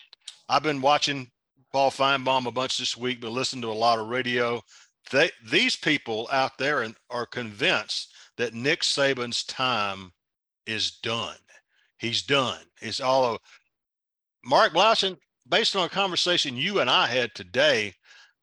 I've 0.49 0.63
been 0.63 0.81
watching 0.81 1.29
Paul 1.73 1.91
Finebaum 1.91 2.47
a 2.47 2.53
bunch 2.53 2.79
this 2.79 2.97
week, 2.97 3.21
but 3.21 3.33
listening 3.33 3.63
to 3.63 3.69
a 3.69 3.73
lot 3.73 3.99
of 3.99 4.07
radio. 4.07 4.63
They, 5.11 5.31
these 5.51 5.75
people 5.75 6.29
out 6.31 6.57
there 6.57 6.87
are 7.11 7.27
convinced 7.27 8.15
that 8.37 8.55
Nick 8.55 8.83
Saban's 8.83 9.43
time 9.43 10.13
is 10.67 10.93
done. 11.03 11.37
He's 11.99 12.23
done. 12.23 12.61
It's 12.81 13.01
all 13.01 13.25
of 13.25 13.39
Mark 14.45 14.73
Blaudschun, 14.73 15.17
based 15.49 15.77
on 15.77 15.87
a 15.87 15.89
conversation 15.89 16.57
you 16.57 16.81
and 16.81 16.91
I 16.91 17.07
had 17.07 17.35
today, 17.35 17.95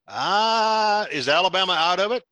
uh, 0.07 1.05
is 1.11 1.27
Alabama 1.29 1.73
out 1.73 1.99
of 1.99 2.11
it? 2.11 2.23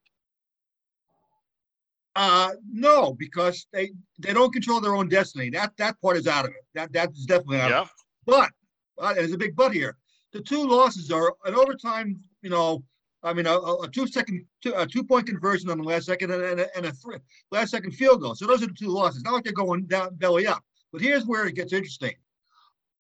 Uh, 2.15 2.51
no, 2.71 3.13
because 3.13 3.67
they 3.71 3.91
they 4.17 4.33
don't 4.33 4.51
control 4.51 4.81
their 4.81 4.95
own 4.95 5.07
destiny. 5.07 5.51
That 5.51 5.73
that 5.77 6.01
part 6.01 6.17
is 6.17 6.25
out 6.25 6.45
of 6.45 6.51
it. 6.51 6.65
That 6.73 6.91
that's 6.91 7.25
definitely 7.25 7.61
out. 7.61 7.69
Yep. 7.69 7.81
Of 7.81 7.87
it. 7.87 7.91
But 8.25 8.49
uh, 8.97 9.13
there's 9.13 9.33
a 9.33 9.37
big 9.37 9.55
but 9.55 9.71
here. 9.71 9.97
The 10.33 10.41
two 10.41 10.67
losses 10.67 11.11
are 11.11 11.33
an 11.45 11.53
overtime. 11.53 12.19
You 12.41 12.49
know, 12.49 12.83
I 13.27 13.33
mean, 13.33 13.45
a, 13.45 13.57
a 13.57 13.89
two 13.91 14.07
second, 14.07 14.45
two, 14.63 14.73
a 14.75 14.85
two 14.85 15.03
point 15.03 15.27
conversion 15.27 15.69
on 15.69 15.77
the 15.77 15.83
last 15.83 16.05
second, 16.05 16.31
and, 16.31 16.59
a, 16.61 16.77
and 16.77 16.85
a 16.85 16.91
three, 16.91 17.17
last 17.51 17.71
second 17.71 17.91
field 17.91 18.21
goal. 18.21 18.35
So 18.35 18.47
those 18.47 18.63
are 18.63 18.67
the 18.67 18.73
two 18.73 18.87
losses. 18.87 19.23
Not 19.23 19.33
like 19.33 19.43
they're 19.43 19.53
going 19.53 19.85
down 19.85 20.15
belly 20.15 20.47
up. 20.47 20.63
But 20.91 21.01
here's 21.01 21.25
where 21.25 21.45
it 21.45 21.55
gets 21.55 21.73
interesting. 21.73 22.13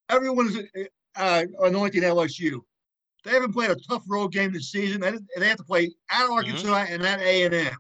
Everyone 0.09 0.47
is 0.47 0.59
uh, 1.15 1.43
anointing 1.61 2.03
LSU. 2.03 2.59
They 3.23 3.31
haven't 3.31 3.53
played 3.53 3.71
a 3.71 3.75
tough 3.75 4.03
road 4.07 4.31
game 4.31 4.53
this 4.53 4.71
season. 4.71 5.01
They, 5.01 5.11
they 5.37 5.47
have 5.47 5.57
to 5.57 5.63
play 5.63 5.91
at 6.11 6.23
mm-hmm. 6.23 6.33
Arkansas 6.33 6.67
mm-hmm. 6.67 6.93
and 6.93 7.03
at 7.03 7.19
A 7.21 7.43
and 7.43 7.53
M. 7.53 7.77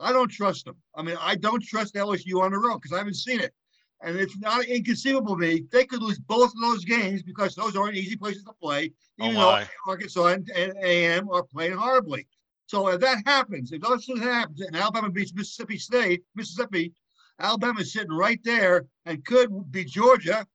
I 0.00 0.12
don't 0.12 0.28
trust 0.28 0.64
them. 0.64 0.76
I 0.96 1.02
mean, 1.02 1.16
I 1.20 1.36
don't 1.36 1.62
trust 1.62 1.94
LSU 1.94 2.42
on 2.42 2.52
the 2.52 2.58
road 2.58 2.80
because 2.80 2.92
I 2.92 2.98
haven't 2.98 3.14
seen 3.14 3.40
it. 3.40 3.54
And 4.04 4.18
it's 4.18 4.36
not 4.38 4.66
inconceivable 4.66 5.34
to 5.34 5.40
me. 5.40 5.64
They 5.72 5.86
could 5.86 6.02
lose 6.02 6.18
both 6.18 6.52
of 6.54 6.60
those 6.60 6.84
games 6.84 7.22
because 7.22 7.54
those 7.54 7.74
aren't 7.74 7.96
easy 7.96 8.16
places 8.16 8.44
to 8.44 8.52
play, 8.52 8.92
oh, 9.20 9.24
even 9.24 9.36
oh 9.38 9.40
though 9.40 9.90
Arkansas 9.90 10.26
and, 10.26 10.50
and 10.50 10.74
AM 10.82 11.30
are 11.30 11.42
playing 11.42 11.72
horribly. 11.72 12.26
So 12.66 12.88
if 12.88 13.00
that 13.00 13.22
happens, 13.26 13.72
if 13.72 13.80
those 13.80 14.04
things 14.04 14.20
happens, 14.20 14.60
and 14.60 14.76
Alabama 14.76 15.10
beats 15.10 15.34
Mississippi 15.34 15.78
State, 15.78 16.22
Mississippi, 16.34 16.92
Alabama's 17.40 17.92
sitting 17.92 18.12
right 18.12 18.40
there 18.44 18.84
and 19.06 19.24
could 19.24 19.50
be 19.72 19.84
Georgia. 19.84 20.46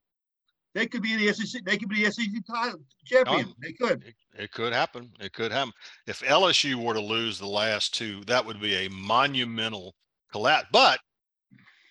They 0.76 0.86
could 0.86 1.02
be 1.02 1.16
the 1.16 1.34
SEC. 1.34 1.64
They 1.66 1.78
could 1.78 1.90
be 1.90 2.04
the 2.04 2.12
SEC 2.12 2.28
title 2.48 2.80
champion. 3.06 3.46
Um, 3.46 3.56
they 3.62 3.74
could. 3.74 4.04
It, 4.04 4.14
it 4.38 4.52
could 4.52 4.72
happen. 4.72 5.12
It 5.20 5.34
could 5.34 5.52
happen. 5.52 5.74
If 6.06 6.22
LSU 6.22 6.76
were 6.76 6.94
to 6.94 7.02
lose 7.02 7.40
the 7.40 7.48
last 7.48 7.94
two, 7.96 8.24
that 8.26 8.46
would 8.46 8.62
be 8.62 8.76
a 8.76 8.90
monumental 8.90 9.96
collapse. 10.32 10.68
But 10.72 11.00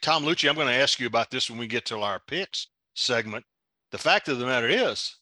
Tom 0.01 0.25
Luicci, 0.25 0.49
I'm 0.49 0.55
going 0.55 0.69
to 0.69 0.75
ask 0.75 1.01
you 1.01 1.07
about 1.07 1.31
this 1.31 1.51
when 1.51 1.59
we 1.59 1.67
get 1.67 1.85
to 1.87 2.01
our 2.01 2.21
picks 2.27 2.69
segment. 2.95 3.45
The 3.91 3.99
fact 3.99 4.29
of 4.29 4.39
the 4.39 4.47
matter 4.47 4.69
is, 4.69 5.17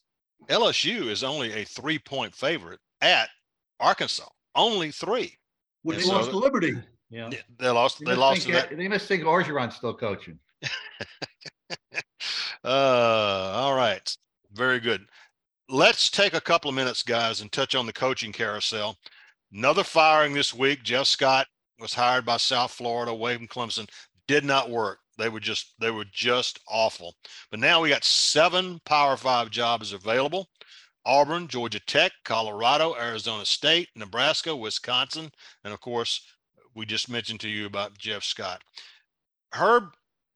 LSU 0.49 1.07
is 1.07 1.23
only 1.23 1.53
a 1.53 1.63
three 1.63 1.99
point 1.99 2.35
favorite 2.35 2.79
at 3.01 3.29
Arkansas. 3.79 4.27
Only 4.55 4.91
three. 4.91 5.37
When 5.83 5.97
they 5.97 6.03
so 6.03 6.13
lost 6.13 6.31
to 6.31 6.37
Liberty. 6.37 6.75
Yeah. 7.09 7.29
They 7.57 7.69
lost. 7.69 7.99
They, 7.99 8.05
they 8.11 8.15
lost. 8.15 8.43
Think, 8.43 8.55
that. 8.55 8.75
They 8.75 8.87
must 8.87 9.07
think 9.07 9.23
Orgeron's 9.23 9.75
still 9.75 9.93
coaching. 9.93 10.39
uh, 12.63 12.67
all 12.67 13.75
right. 13.75 14.17
Very 14.51 14.79
good. 14.79 15.05
Let's 15.69 16.09
take 16.09 16.33
a 16.33 16.41
couple 16.41 16.69
of 16.69 16.75
minutes, 16.75 17.03
guys, 17.03 17.41
and 17.41 17.51
touch 17.51 17.75
on 17.75 17.85
the 17.85 17.93
coaching 17.93 18.31
carousel. 18.31 18.97
Another 19.53 19.83
firing 19.83 20.33
this 20.33 20.53
week. 20.53 20.83
Jeff 20.83 21.07
Scott 21.07 21.47
was 21.79 21.93
hired 21.93 22.25
by 22.25 22.37
South 22.37 22.71
Florida 22.71 23.11
away 23.11 23.37
from 23.37 23.47
Clemson. 23.47 23.87
Did 24.27 24.43
not 24.43 24.69
work. 24.69 24.99
They 25.17 25.29
were 25.29 25.39
just 25.39 25.73
they 25.79 25.91
were 25.91 26.05
just 26.11 26.59
awful. 26.67 27.15
But 27.49 27.59
now 27.59 27.81
we 27.81 27.89
got 27.89 28.03
seven 28.03 28.79
Power 28.85 29.17
Five 29.17 29.49
jobs 29.49 29.93
available. 29.93 30.47
Auburn, 31.05 31.47
Georgia 31.47 31.79
Tech, 31.79 32.11
Colorado, 32.25 32.93
Arizona 32.95 33.45
State, 33.45 33.87
Nebraska, 33.95 34.53
Wisconsin, 34.53 35.31
and 35.63 35.73
of 35.73 35.79
course, 35.79 36.21
we 36.75 36.85
just 36.85 37.09
mentioned 37.09 37.39
to 37.39 37.49
you 37.49 37.65
about 37.65 37.97
Jeff 37.97 38.23
Scott. 38.23 38.61
Herb, 39.53 39.85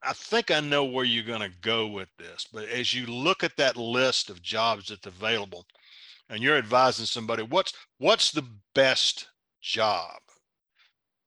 I 0.02 0.14
think 0.14 0.50
I 0.50 0.62
know 0.62 0.86
where 0.86 1.04
you're 1.04 1.26
going 1.26 1.42
to 1.42 1.58
go 1.60 1.88
with 1.88 2.08
this, 2.18 2.48
but 2.52 2.70
as 2.70 2.94
you 2.94 3.06
look 3.06 3.44
at 3.44 3.58
that 3.58 3.76
list 3.76 4.30
of 4.30 4.42
jobs 4.42 4.88
that's 4.88 5.06
available, 5.06 5.66
and 6.30 6.42
you're 6.42 6.58
advising 6.58 7.06
somebody, 7.06 7.44
what's 7.44 7.74
what's 7.98 8.32
the 8.32 8.48
best 8.74 9.28
job? 9.62 10.18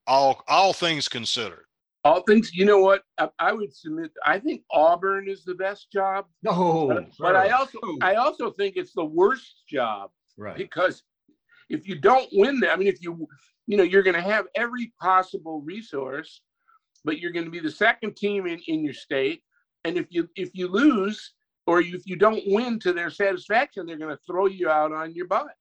All 0.07 0.43
all 0.49 0.73
things 0.73 1.07
considered. 1.07 1.67
All 2.05 2.21
things, 2.23 2.53
you 2.53 2.67
know 2.67 2.81
what? 2.81 3.03
I, 3.19 3.29
I 3.39 3.53
would 3.53 3.75
submit. 3.75 4.11
I 4.27 4.39
think 4.39 4.63
Auburn 4.71 5.29
is 5.29 5.45
the 5.45 5.55
best 5.55 5.91
job. 5.91 6.27
No, 6.43 6.89
but, 6.89 7.07
but 7.19 7.37
I 7.37 7.51
also 7.51 7.79
I 8.03 8.17
also 8.17 8.51
think 8.51 8.77
it's 8.77 8.93
the 8.93 9.05
worst 9.05 9.63
job. 9.69 10.11
Right. 10.37 10.57
Because 10.57 11.03
if 11.71 11.89
you 11.89 11.99
don't 11.99 12.29
win 12.33 12.61
that, 12.61 12.73
I 12.73 12.77
mean, 12.77 12.89
if 12.89 13.01
you 13.01 13.27
you 13.67 13.77
know 13.79 13.85
you're 13.85 14.03
going 14.03 14.17
to 14.17 14.23
have 14.23 14.47
every 14.55 14.93
possible 15.01 15.63
resource 15.63 16.43
but 17.05 17.19
you're 17.19 17.33
going 17.33 17.45
to 17.45 17.51
be 17.51 17.61
the 17.61 17.71
second 17.71 18.17
team 18.17 18.47
in, 18.47 18.61
in 18.67 18.83
your 18.83 18.95
state. 18.95 19.43
And 19.85 19.97
if 19.97 20.07
you 20.11 20.29
if 20.37 20.51
you 20.55 20.69
lose 20.69 21.35
or 21.67 21.81
you, 21.81 21.97
if 21.97 22.03
you 22.07 22.17
don't 22.17 22.43
win 22.47 22.79
to 22.81 22.93
their 22.93 23.11
satisfaction, 23.11 23.87
they're 23.87 23.99
going 23.99 24.15
to 24.15 24.23
throw 24.27 24.47
you 24.47 24.69
out 24.69 24.93
on 24.93 25.15
your 25.15 25.27
butt. 25.27 25.55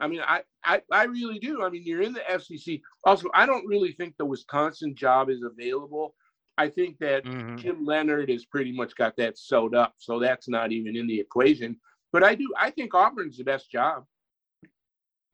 I 0.00 0.08
mean, 0.08 0.20
I, 0.20 0.42
I 0.64 0.82
I 0.92 1.04
really 1.04 1.38
do. 1.38 1.62
I 1.62 1.70
mean, 1.70 1.82
you're 1.84 2.02
in 2.02 2.14
the 2.14 2.38
SEC. 2.38 2.80
Also, 3.04 3.28
I 3.34 3.46
don't 3.46 3.66
really 3.66 3.92
think 3.92 4.14
the 4.16 4.26
Wisconsin 4.26 4.94
job 4.94 5.30
is 5.30 5.42
available. 5.42 6.14
I 6.58 6.68
think 6.68 6.98
that 6.98 7.24
mm-hmm. 7.24 7.56
Jim 7.56 7.84
Leonhard 7.84 8.30
has 8.30 8.44
pretty 8.44 8.72
much 8.72 8.96
got 8.96 9.16
that 9.16 9.38
sewed 9.38 9.74
up, 9.74 9.94
so 9.98 10.18
that's 10.18 10.48
not 10.48 10.72
even 10.72 10.96
in 10.96 11.06
the 11.06 11.20
equation. 11.20 11.76
But 12.12 12.24
I 12.24 12.34
do. 12.34 12.48
I 12.58 12.70
think 12.70 12.94
Auburn's 12.94 13.36
the 13.36 13.44
best 13.44 13.70
job. 13.70 14.04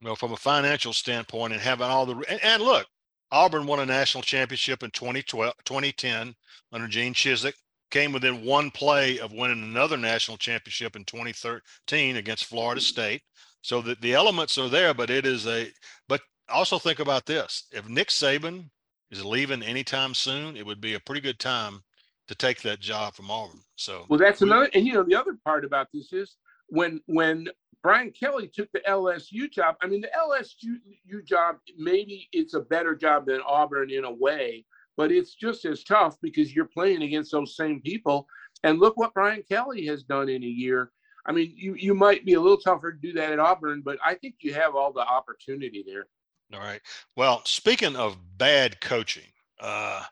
Well, 0.01 0.15
from 0.15 0.33
a 0.33 0.37
financial 0.37 0.91
standpoint, 0.91 1.53
and 1.53 1.61
having 1.61 1.87
all 1.87 2.05
the 2.05 2.15
and, 2.27 2.43
and 2.43 2.63
look, 2.63 2.87
Auburn 3.31 3.65
won 3.65 3.79
a 3.79 3.85
national 3.85 4.21
championship 4.23 4.83
in 4.83 4.91
2012, 4.91 5.53
2010 5.65 6.35
under 6.71 6.87
Gene 6.87 7.13
Chizik. 7.13 7.53
Came 7.89 8.11
within 8.11 8.43
one 8.43 8.71
play 8.71 9.19
of 9.19 9.33
winning 9.33 9.63
another 9.63 9.97
national 9.97 10.37
championship 10.37 10.95
in 10.95 11.05
2013 11.05 12.17
against 12.17 12.45
Florida 12.45 12.81
State. 12.81 13.21
So 13.63 13.81
that 13.81 14.01
the 14.01 14.13
elements 14.13 14.57
are 14.57 14.69
there, 14.69 14.93
but 14.93 15.09
it 15.09 15.25
is 15.25 15.47
a. 15.47 15.71
But 16.07 16.21
also 16.49 16.77
think 16.77 16.99
about 16.99 17.25
this: 17.25 17.67
if 17.71 17.87
Nick 17.89 18.09
Saban 18.09 18.69
is 19.09 19.25
leaving 19.25 19.63
anytime 19.63 20.13
soon, 20.13 20.55
it 20.55 20.65
would 20.65 20.81
be 20.81 20.93
a 20.93 20.99
pretty 20.99 21.21
good 21.21 21.39
time 21.39 21.81
to 22.27 22.35
take 22.35 22.61
that 22.61 22.79
job 22.79 23.15
from 23.15 23.31
Auburn. 23.31 23.61
So 23.75 24.05
well, 24.09 24.19
that's 24.19 24.41
another. 24.41 24.69
And 24.73 24.85
you 24.85 24.93
know, 24.93 25.03
the 25.03 25.15
other 25.15 25.37
part 25.45 25.65
about 25.65 25.87
this 25.93 26.13
is 26.13 26.35
when 26.67 27.01
when 27.07 27.47
Brian 27.83 28.11
Kelly 28.11 28.49
took 28.53 28.71
the 28.71 28.81
LSU 28.87 29.51
job. 29.51 29.75
I 29.81 29.87
mean, 29.87 30.01
the 30.01 30.09
LSU 30.17 31.23
job, 31.25 31.57
maybe 31.77 32.29
it's 32.31 32.53
a 32.53 32.61
better 32.61 32.95
job 32.95 33.25
than 33.25 33.41
Auburn 33.45 33.91
in 33.91 34.05
a 34.05 34.11
way, 34.11 34.65
but 34.95 35.11
it's 35.11 35.35
just 35.35 35.65
as 35.65 35.83
tough 35.83 36.17
because 36.21 36.55
you're 36.55 36.65
playing 36.65 37.03
against 37.03 37.33
those 37.33 37.57
same 37.57 37.81
people. 37.81 38.25
And 38.63 38.79
look 38.79 38.95
what 38.95 39.13
Brian 39.13 39.43
Kelly 39.43 39.85
has 39.87 40.03
done 40.03 40.29
in 40.29 40.43
a 40.43 40.47
year. 40.47 40.91
I 41.25 41.31
mean, 41.31 41.53
you, 41.55 41.75
you 41.75 41.93
might 41.93 42.25
be 42.25 42.33
a 42.33 42.41
little 42.41 42.57
tougher 42.57 42.91
to 42.91 42.97
do 42.97 43.13
that 43.13 43.31
at 43.31 43.39
Auburn, 43.39 43.81
but 43.83 43.97
I 44.05 44.15
think 44.15 44.35
you 44.41 44.53
have 44.53 44.75
all 44.75 44.91
the 44.91 45.01
opportunity 45.01 45.83
there. 45.85 46.07
All 46.53 46.59
right. 46.59 46.81
Well, 47.15 47.41
speaking 47.45 47.95
of 47.95 48.17
bad 48.37 48.81
coaching, 48.81 49.31
uh, 49.59 50.03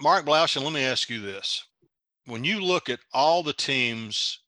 Mark 0.00 0.24
Blaudschun, 0.24 0.62
let 0.62 0.72
me 0.72 0.82
ask 0.82 1.10
you 1.10 1.20
this. 1.20 1.64
When 2.26 2.42
you 2.42 2.60
look 2.60 2.88
at 2.88 3.00
all 3.12 3.42
the 3.42 3.52
teams 3.52 4.40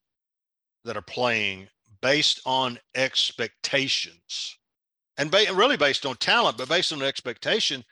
that 0.83 0.97
are 0.97 1.01
playing 1.01 1.67
based 2.01 2.41
on 2.45 2.79
expectations 2.95 4.57
and 5.17 5.31
ba- 5.31 5.53
really 5.53 5.77
based 5.77 6.05
on 6.05 6.15
talent, 6.15 6.57
but 6.57 6.69
based 6.69 6.93
on 6.93 7.01
expectation. 7.01 7.83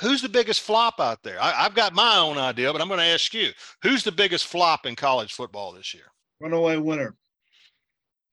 Who, 0.00 0.08
who's 0.08 0.22
the 0.22 0.28
biggest 0.28 0.60
flop 0.60 1.00
out 1.00 1.22
there? 1.22 1.40
I, 1.40 1.50
have 1.64 1.74
got 1.74 1.94
my 1.94 2.18
own 2.18 2.38
idea, 2.38 2.72
but 2.72 2.80
I'm 2.80 2.88
going 2.88 3.00
to 3.00 3.06
ask 3.06 3.32
you 3.34 3.50
who's 3.82 4.04
the 4.04 4.12
biggest 4.12 4.46
flop 4.46 4.86
in 4.86 4.96
college 4.96 5.32
football 5.32 5.72
this 5.72 5.94
year? 5.94 6.04
Runaway 6.40 6.76
winner. 6.76 7.14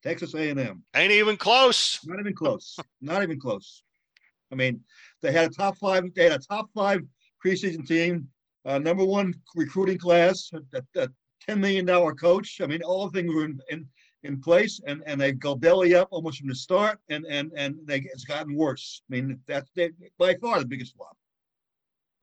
Texas 0.04 0.34
A&M. 0.34 0.84
Ain't 0.96 1.12
even 1.12 1.38
close. 1.38 2.00
Not 2.06 2.20
even 2.20 2.34
close. 2.34 2.78
Not 3.02 3.22
even 3.24 3.40
close. 3.40 3.84
I 4.52 4.56
mean, 4.56 4.82
they 5.22 5.32
had 5.32 5.52
a 5.52 5.54
top 5.54 5.78
five. 5.78 6.04
They 6.16 6.24
had 6.24 6.34
a 6.34 6.40
top 6.40 6.70
five 6.74 7.02
preseason 7.44 7.88
team, 7.88 8.28
uh, 8.66 8.80
number 8.80 9.06
one 9.06 9.34
recruiting 9.56 9.98
class. 9.98 10.52
That, 10.72 10.86
that 10.94 11.10
ten 11.46 11.62
million 11.62 11.86
dollar 11.86 12.14
coach. 12.14 12.60
I 12.62 12.68
mean, 12.68 12.82
all 12.84 13.10
things 13.10 13.34
were 13.34 13.46
in, 13.46 13.60
in 13.70 13.88
in 14.24 14.42
place, 14.42 14.82
and 14.86 15.02
and 15.06 15.20
they 15.20 15.32
go 15.32 15.56
belly 15.56 15.96
up 15.96 16.10
almost 16.12 16.40
from 16.40 16.50
the 16.50 16.56
start, 16.56 17.00
and 17.10 17.26
and 17.28 17.52
and 17.56 17.76
they 17.86 18.00
it's 18.00 18.26
gotten 18.26 18.56
worse. 18.56 19.04
I 19.10 19.16
mean, 19.16 19.40
that's 19.48 19.70
they, 19.76 19.92
by 20.18 20.36
far 20.36 20.60
the 20.60 20.66
biggest 20.66 20.96
flop. 20.96 21.16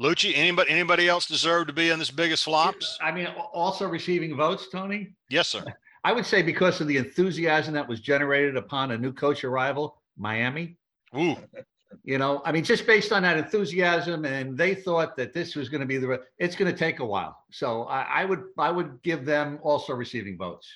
Luicci, 0.00 0.32
anybody 0.36 0.70
anybody 0.70 1.08
else 1.08 1.26
deserve 1.26 1.66
to 1.66 1.72
be 1.72 1.90
in 1.90 1.98
this 1.98 2.10
biggest 2.10 2.44
flops? 2.44 2.98
I 3.02 3.10
mean, 3.10 3.26
also 3.52 3.88
receiving 3.88 4.36
votes, 4.36 4.68
Tony. 4.70 5.14
Yes, 5.28 5.48
sir. 5.48 5.64
I 6.04 6.12
would 6.12 6.24
say 6.24 6.42
because 6.42 6.80
of 6.80 6.86
the 6.86 6.96
enthusiasm 6.96 7.74
that 7.74 7.88
was 7.88 8.00
generated 8.00 8.56
upon 8.56 8.92
a 8.92 8.98
new 8.98 9.12
coach 9.12 9.42
arrival, 9.42 10.00
Miami. 10.16 10.76
Ooh, 11.16 11.36
You 12.04 12.18
know, 12.18 12.42
I 12.44 12.52
mean, 12.52 12.62
just 12.62 12.86
based 12.86 13.12
on 13.12 13.22
that 13.22 13.36
enthusiasm, 13.36 14.24
and 14.24 14.56
they 14.56 14.74
thought 14.74 15.16
that 15.16 15.34
this 15.34 15.56
was 15.56 15.68
going 15.68 15.80
to 15.80 15.86
be 15.86 15.98
the. 15.98 16.20
It's 16.38 16.54
going 16.54 16.70
to 16.70 16.78
take 16.78 17.00
a 17.00 17.04
while, 17.04 17.36
so 17.50 17.84
I, 17.84 18.02
I 18.02 18.24
would 18.24 18.44
I 18.56 18.70
would 18.70 19.02
give 19.02 19.24
them 19.24 19.58
also 19.62 19.94
receiving 19.94 20.38
votes. 20.38 20.68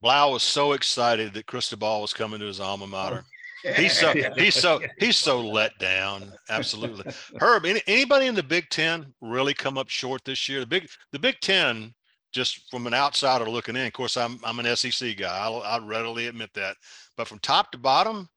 Blau 0.00 0.32
was 0.32 0.42
so 0.42 0.72
excited 0.72 1.32
that 1.34 1.46
Cristobal 1.46 2.00
was 2.00 2.12
coming 2.12 2.40
to 2.40 2.46
his 2.46 2.60
alma 2.60 2.86
mater. 2.86 3.24
Oh, 3.24 3.41
He's 3.76 3.98
so 3.98 4.12
he's 4.36 4.54
so 4.54 4.80
he's 4.98 5.16
so 5.16 5.40
let 5.40 5.78
down. 5.78 6.32
Absolutely. 6.48 7.12
Herb, 7.40 7.64
any, 7.64 7.80
anybody 7.86 8.26
in 8.26 8.34
the 8.34 8.42
Big 8.42 8.68
Ten 8.70 9.12
really 9.20 9.54
come 9.54 9.78
up 9.78 9.88
short 9.88 10.24
this 10.24 10.48
year? 10.48 10.60
The 10.60 10.66
big 10.66 10.88
the 11.12 11.18
Big 11.18 11.40
Ten, 11.40 11.94
just 12.32 12.70
from 12.70 12.86
an 12.86 12.94
outsider 12.94 13.48
looking 13.48 13.76
in. 13.76 13.86
Of 13.86 13.92
course, 13.92 14.16
I'm 14.16 14.40
I'm 14.44 14.58
an 14.58 14.76
SEC 14.76 15.16
guy. 15.16 15.38
I'll, 15.38 15.62
I'll 15.62 15.84
readily 15.84 16.26
admit 16.26 16.50
that. 16.54 16.76
But 17.16 17.28
from 17.28 17.38
top 17.38 17.72
to 17.72 17.78
bottom, 17.78 18.28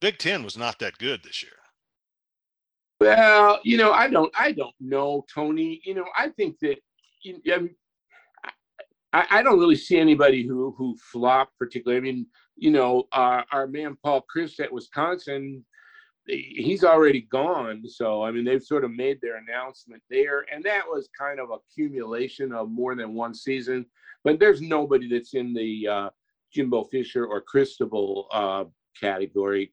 Big 0.00 0.18
Ten 0.18 0.42
was 0.42 0.56
not 0.56 0.78
that 0.80 0.98
good 0.98 1.22
this 1.22 1.42
year. 1.42 1.52
Well, 3.00 3.60
you 3.62 3.76
know, 3.76 3.92
I 3.92 4.08
don't, 4.08 4.32
I 4.38 4.52
don't 4.52 4.74
know, 4.80 5.24
Tony. 5.32 5.80
You 5.84 5.94
know, 5.94 6.06
I 6.16 6.30
think 6.30 6.58
that, 6.60 6.76
you, 7.22 7.40
I, 7.44 8.50
I, 9.12 9.26
I 9.30 9.42
don't 9.42 9.58
really 9.58 9.76
see 9.76 9.98
anybody 9.98 10.46
who 10.46 10.74
who 10.76 10.96
flopped 10.96 11.58
particularly. 11.58 11.98
I 11.98 12.12
mean, 12.12 12.26
you 12.56 12.70
know, 12.70 13.04
our, 13.12 13.44
our 13.52 13.66
man 13.66 13.96
Paul 14.02 14.24
Chryst 14.34 14.60
at 14.60 14.72
Wisconsin, 14.72 15.64
he's 16.26 16.84
already 16.84 17.22
gone. 17.22 17.82
So 17.86 18.22
I 18.22 18.30
mean, 18.30 18.44
they've 18.44 18.62
sort 18.62 18.84
of 18.84 18.90
made 18.92 19.18
their 19.20 19.36
announcement 19.36 20.02
there, 20.10 20.44
and 20.52 20.64
that 20.64 20.84
was 20.86 21.08
kind 21.18 21.38
of 21.38 21.50
accumulation 21.50 22.52
of 22.52 22.70
more 22.70 22.94
than 22.94 23.14
one 23.14 23.34
season. 23.34 23.86
But 24.24 24.40
there's 24.40 24.60
nobody 24.60 25.08
that's 25.08 25.34
in 25.34 25.54
the 25.54 25.86
uh, 25.88 26.10
Jimbo 26.52 26.84
Fisher 26.84 27.26
or 27.26 27.40
Cristobal 27.40 28.26
uh, 28.32 28.64
category. 28.98 29.72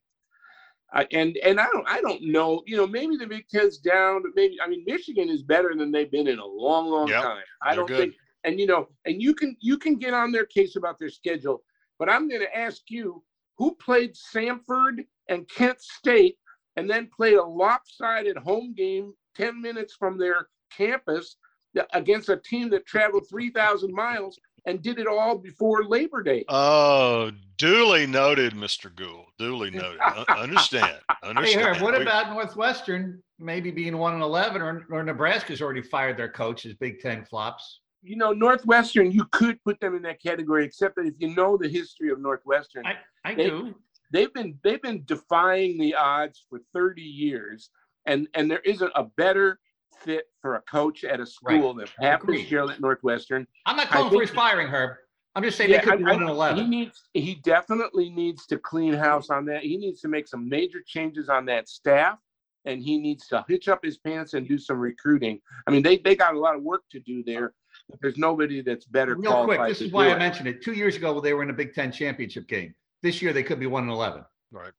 I, 0.92 1.08
and 1.10 1.36
and 1.38 1.58
I 1.58 1.66
don't 1.72 1.88
I 1.88 2.00
don't 2.00 2.22
know. 2.22 2.62
You 2.66 2.76
know, 2.76 2.86
maybe 2.86 3.16
the 3.16 3.26
Big 3.26 3.48
Ten's 3.48 3.78
down. 3.78 4.22
Maybe 4.36 4.58
I 4.62 4.68
mean 4.68 4.84
Michigan 4.86 5.28
is 5.28 5.42
better 5.42 5.74
than 5.74 5.90
they've 5.90 6.10
been 6.10 6.28
in 6.28 6.38
a 6.38 6.46
long, 6.46 6.88
long 6.88 7.08
Yep, 7.08 7.22
time. 7.22 7.42
I 7.62 7.74
don't 7.74 7.88
good. 7.88 7.98
think. 7.98 8.14
And 8.44 8.60
you 8.60 8.66
know, 8.66 8.88
and 9.06 9.20
you 9.20 9.34
can 9.34 9.56
you 9.60 9.76
can 9.76 9.96
get 9.96 10.14
on 10.14 10.30
their 10.30 10.46
case 10.46 10.76
about 10.76 10.98
their 11.00 11.08
schedule, 11.08 11.64
but 11.98 12.08
I'm 12.08 12.28
going 12.28 12.40
to 12.40 12.56
ask 12.56 12.82
you 12.88 13.22
who 13.56 13.74
played 13.76 14.14
Samford 14.14 15.04
and 15.28 15.48
Kent 15.48 15.80
State, 15.80 16.36
and 16.76 16.90
then 16.90 17.08
played 17.16 17.36
a 17.36 17.42
lopsided 17.44 18.36
home 18.36 18.74
game 18.76 19.14
ten 19.36 19.60
minutes 19.60 19.94
from 19.98 20.18
their 20.18 20.48
campus 20.76 21.36
against 21.92 22.28
a 22.28 22.36
team 22.36 22.68
that 22.70 22.86
traveled 22.86 23.28
three 23.28 23.50
thousand 23.50 23.92
miles 23.94 24.38
and 24.66 24.80
did 24.82 24.98
it 24.98 25.06
all 25.06 25.36
before 25.38 25.84
Labor 25.84 26.22
Day. 26.22 26.44
Oh, 26.48 27.30
duly 27.58 28.06
noted, 28.06 28.54
Mr. 28.54 28.94
Gould. 28.94 29.26
Duly 29.38 29.70
noted. 29.82 30.00
U- 30.16 30.34
understand. 30.34 30.98
Hey, 31.22 31.28
Understand. 31.30 31.76
Herb, 31.76 31.82
what 31.82 31.94
We- 31.96 32.02
about 32.02 32.32
Northwestern 32.32 33.22
maybe 33.38 33.70
being 33.70 33.96
one 33.98 34.14
and 34.14 34.22
eleven, 34.22 34.60
or, 34.62 34.84
or 34.90 35.02
Nebraska's 35.02 35.62
already 35.62 35.80
fired 35.82 36.16
their 36.18 36.28
coach 36.30 36.66
as 36.66 36.74
Big 36.74 37.00
Ten 37.00 37.24
flops? 37.24 37.80
You 38.04 38.16
know, 38.16 38.32
Northwestern, 38.32 39.10
you 39.10 39.24
could 39.32 39.62
put 39.64 39.80
them 39.80 39.94
in 39.96 40.02
that 40.02 40.22
category, 40.22 40.64
except 40.64 40.96
that 40.96 41.06
if 41.06 41.14
you 41.18 41.34
know 41.34 41.56
the 41.56 41.68
history 41.68 42.10
of 42.10 42.20
Northwestern, 42.20 42.86
I 42.86 42.96
I 43.24 43.34
They- 43.34 43.48
do. 43.50 43.74
they've 44.12 44.32
been 44.32 44.58
they've 44.62 44.82
been 44.82 45.04
defying 45.06 45.78
the 45.78 45.94
odds 45.94 46.44
for 46.48 46.60
30 46.72 47.02
years, 47.02 47.70
and 48.06 48.28
and 48.34 48.50
there 48.50 48.60
isn't 48.60 48.92
a 48.94 49.04
better 49.04 49.58
fit 50.00 50.26
for 50.42 50.56
a 50.56 50.60
coach 50.62 51.04
at 51.04 51.20
a 51.20 51.26
school 51.26 51.72
than 51.74 51.86
Pat 51.98 52.20
Agreed. 52.22 52.40
Fitzgerald 52.40 52.72
at 52.72 52.80
Northwestern. 52.80 53.46
I'm 53.64 53.76
not 53.76 53.88
calling 53.88 54.12
for 54.12 54.20
his 54.20 54.30
firing, 54.30 54.68
Herb. 54.68 54.96
I'm 55.36 55.42
just 55.42 55.56
saying 55.56 55.70
Yeah, 55.70 55.78
they 55.78 55.84
could 55.90 55.98
be 56.00 56.04
I- 56.04 56.14
I- 56.14 56.32
one 56.32 56.50
and 56.50 56.58
He 56.60 56.66
needs 56.66 57.08
he 57.14 57.36
definitely 57.36 58.10
needs 58.10 58.46
to 58.48 58.58
clean 58.58 58.92
house 58.92 59.30
on 59.30 59.44
that. 59.46 59.62
He 59.62 59.76
needs 59.78 60.00
to 60.02 60.08
make 60.08 60.28
some 60.28 60.48
major 60.48 60.82
changes 60.86 61.28
on 61.28 61.44
that 61.46 61.68
staff. 61.68 62.18
And 62.66 62.82
he 62.82 62.96
needs 62.98 63.26
to 63.28 63.44
hitch 63.46 63.68
up 63.68 63.84
his 63.84 63.98
pants 63.98 64.32
and 64.32 64.48
do 64.48 64.56
some 64.56 64.78
recruiting. 64.78 65.38
I 65.66 65.70
mean, 65.70 65.82
they, 65.82 65.98
they 65.98 66.16
got 66.16 66.34
a 66.34 66.38
lot 66.38 66.56
of 66.56 66.62
work 66.62 66.82
to 66.92 67.00
do 67.00 67.22
there. 67.22 67.52
But 67.90 68.00
there's 68.00 68.16
nobody 68.16 68.62
that's 68.62 68.84
better 68.86 69.14
Real 69.14 69.30
qualified. 69.30 69.58
quick, 69.58 69.68
this 69.68 69.80
is 69.82 69.92
why 69.92 70.04
do 70.04 70.10
I 70.10 70.14
it. 70.14 70.18
mentioned 70.18 70.48
it. 70.48 70.62
Two 70.62 70.72
years 70.72 70.96
ago, 70.96 71.20
they 71.20 71.34
were 71.34 71.42
in 71.42 71.50
a 71.50 71.54
Big 71.54 71.74
Ten 71.74 71.92
championship 71.92 72.48
game. 72.48 72.74
This 73.02 73.20
year, 73.20 73.32
they 73.32 73.42
could 73.42 73.60
be 73.60 73.66
one 73.66 73.82
and 73.84 73.92
eleven. 73.92 74.24
Right. 74.50 74.72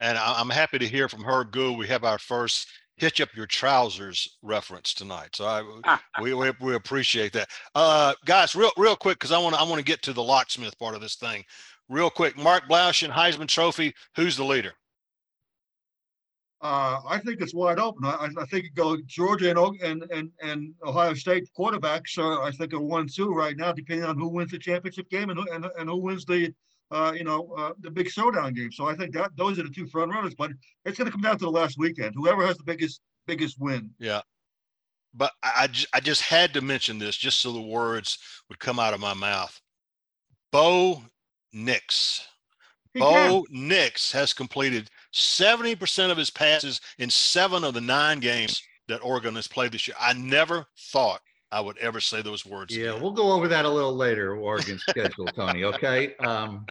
And 0.00 0.18
I- 0.18 0.38
I'm 0.40 0.50
happy 0.50 0.78
to 0.78 0.86
hear 0.86 1.08
from 1.08 1.24
Herb 1.24 1.50
Gould. 1.52 1.78
We 1.78 1.86
have 1.88 2.04
our 2.04 2.18
first 2.18 2.68
hitch 2.96 3.20
up 3.22 3.30
your 3.34 3.46
trousers 3.46 4.36
reference 4.42 4.92
tonight. 4.92 5.34
So 5.34 5.46
I, 5.46 5.98
we, 6.20 6.34
we, 6.34 6.52
we 6.60 6.74
appreciate 6.74 7.32
that. 7.32 7.48
Uh, 7.74 8.12
guys, 8.26 8.54
real, 8.54 8.70
real 8.76 8.94
quick, 8.96 9.18
because 9.18 9.32
I 9.32 9.38
want 9.38 9.54
to, 9.54 9.60
I 9.60 9.64
want 9.64 9.78
to 9.78 9.84
get 9.84 10.02
to 10.02 10.12
the 10.12 10.22
locksmith 10.22 10.78
part 10.78 10.94
of 10.94 11.00
this 11.00 11.14
thing. 11.16 11.42
Real 11.88 12.10
quick, 12.10 12.36
Mark 12.36 12.64
Blaudschun, 12.68 13.10
Heisman 13.10 13.48
Trophy. 13.48 13.94
Who's 14.16 14.36
the 14.36 14.44
leader? 14.44 14.74
Uh, 16.62 17.00
I 17.08 17.18
think 17.18 17.40
it's 17.40 17.54
wide 17.54 17.78
open. 17.78 18.04
I, 18.04 18.28
I- 18.36 18.44
think 18.44 18.66
it 18.66 18.74
go 18.74 18.98
Georgia 19.06 19.50
and, 19.50 19.80
and, 19.80 20.02
and, 20.10 20.30
and 20.42 20.74
Ohio 20.84 21.14
State 21.14 21.48
quarterbacks. 21.58 22.18
Uh, 22.18 22.42
I 22.42 22.50
think 22.50 22.74
are 22.74 22.80
one, 22.80 23.08
two 23.08 23.32
right 23.32 23.56
now, 23.56 23.72
depending 23.72 24.04
on 24.04 24.18
who 24.18 24.28
wins 24.28 24.50
the 24.50 24.58
championship 24.58 25.08
game 25.08 25.30
and 25.30 25.38
who, 25.38 25.50
and, 25.52 25.66
and 25.78 25.88
who 25.88 25.96
wins 25.96 26.26
the, 26.26 26.52
uh, 26.90 27.12
you 27.16 27.24
know, 27.24 27.54
uh, 27.56 27.72
the 27.80 27.90
big 27.90 28.10
showdown 28.10 28.52
game. 28.52 28.72
So 28.72 28.86
I 28.86 28.94
think 28.94 29.14
that 29.14 29.30
those 29.36 29.58
are 29.58 29.62
the 29.62 29.70
two 29.70 29.86
front 29.86 30.12
runners, 30.12 30.34
but 30.34 30.50
it's 30.84 30.98
going 30.98 31.06
to 31.06 31.12
come 31.12 31.22
down 31.22 31.38
to 31.38 31.44
the 31.46 31.50
last 31.50 31.78
weekend. 31.78 32.14
Whoever 32.14 32.46
has 32.46 32.58
the 32.58 32.64
biggest, 32.64 33.00
biggest 33.26 33.58
win. 33.58 33.90
Yeah. 33.98 34.20
But 35.14 35.32
I, 35.42 35.68
I, 35.92 36.00
just 36.00 36.22
had 36.22 36.54
to 36.54 36.60
mention 36.60 36.98
this 36.98 37.16
just 37.16 37.40
so 37.40 37.52
the 37.52 37.60
words 37.60 38.18
would 38.48 38.58
come 38.58 38.78
out 38.78 38.94
of 38.94 39.00
my 39.00 39.14
mouth. 39.14 39.58
Bo 40.52 41.02
Nix. 41.52 42.28
Bo 42.94 43.44
Nix 43.50 44.12
has 44.12 44.32
completed 44.32 44.90
70% 45.14 46.10
of 46.10 46.16
his 46.16 46.30
passes 46.30 46.80
in 46.98 47.10
seven 47.10 47.64
of 47.64 47.74
the 47.74 47.80
nine 47.80 48.20
games 48.20 48.62
that 48.88 48.98
Oregon 49.04 49.34
has 49.36 49.46
played 49.48 49.72
this 49.72 49.86
year. 49.88 49.96
I 50.00 50.12
never 50.14 50.66
thought 50.92 51.20
I 51.52 51.60
would 51.60 51.78
ever 51.78 52.00
say 52.00 52.22
those 52.22 52.46
words. 52.46 52.76
Yeah, 52.76 52.90
again. 52.90 53.02
we'll 53.02 53.12
go 53.12 53.32
over 53.32 53.48
that 53.48 53.64
a 53.64 53.68
little 53.68 53.94
later. 53.94 54.36
Oregon's 54.36 54.82
schedule, 54.88 55.26
Tony. 55.26 55.64
Okay, 55.64 56.14
um, 56.18 56.64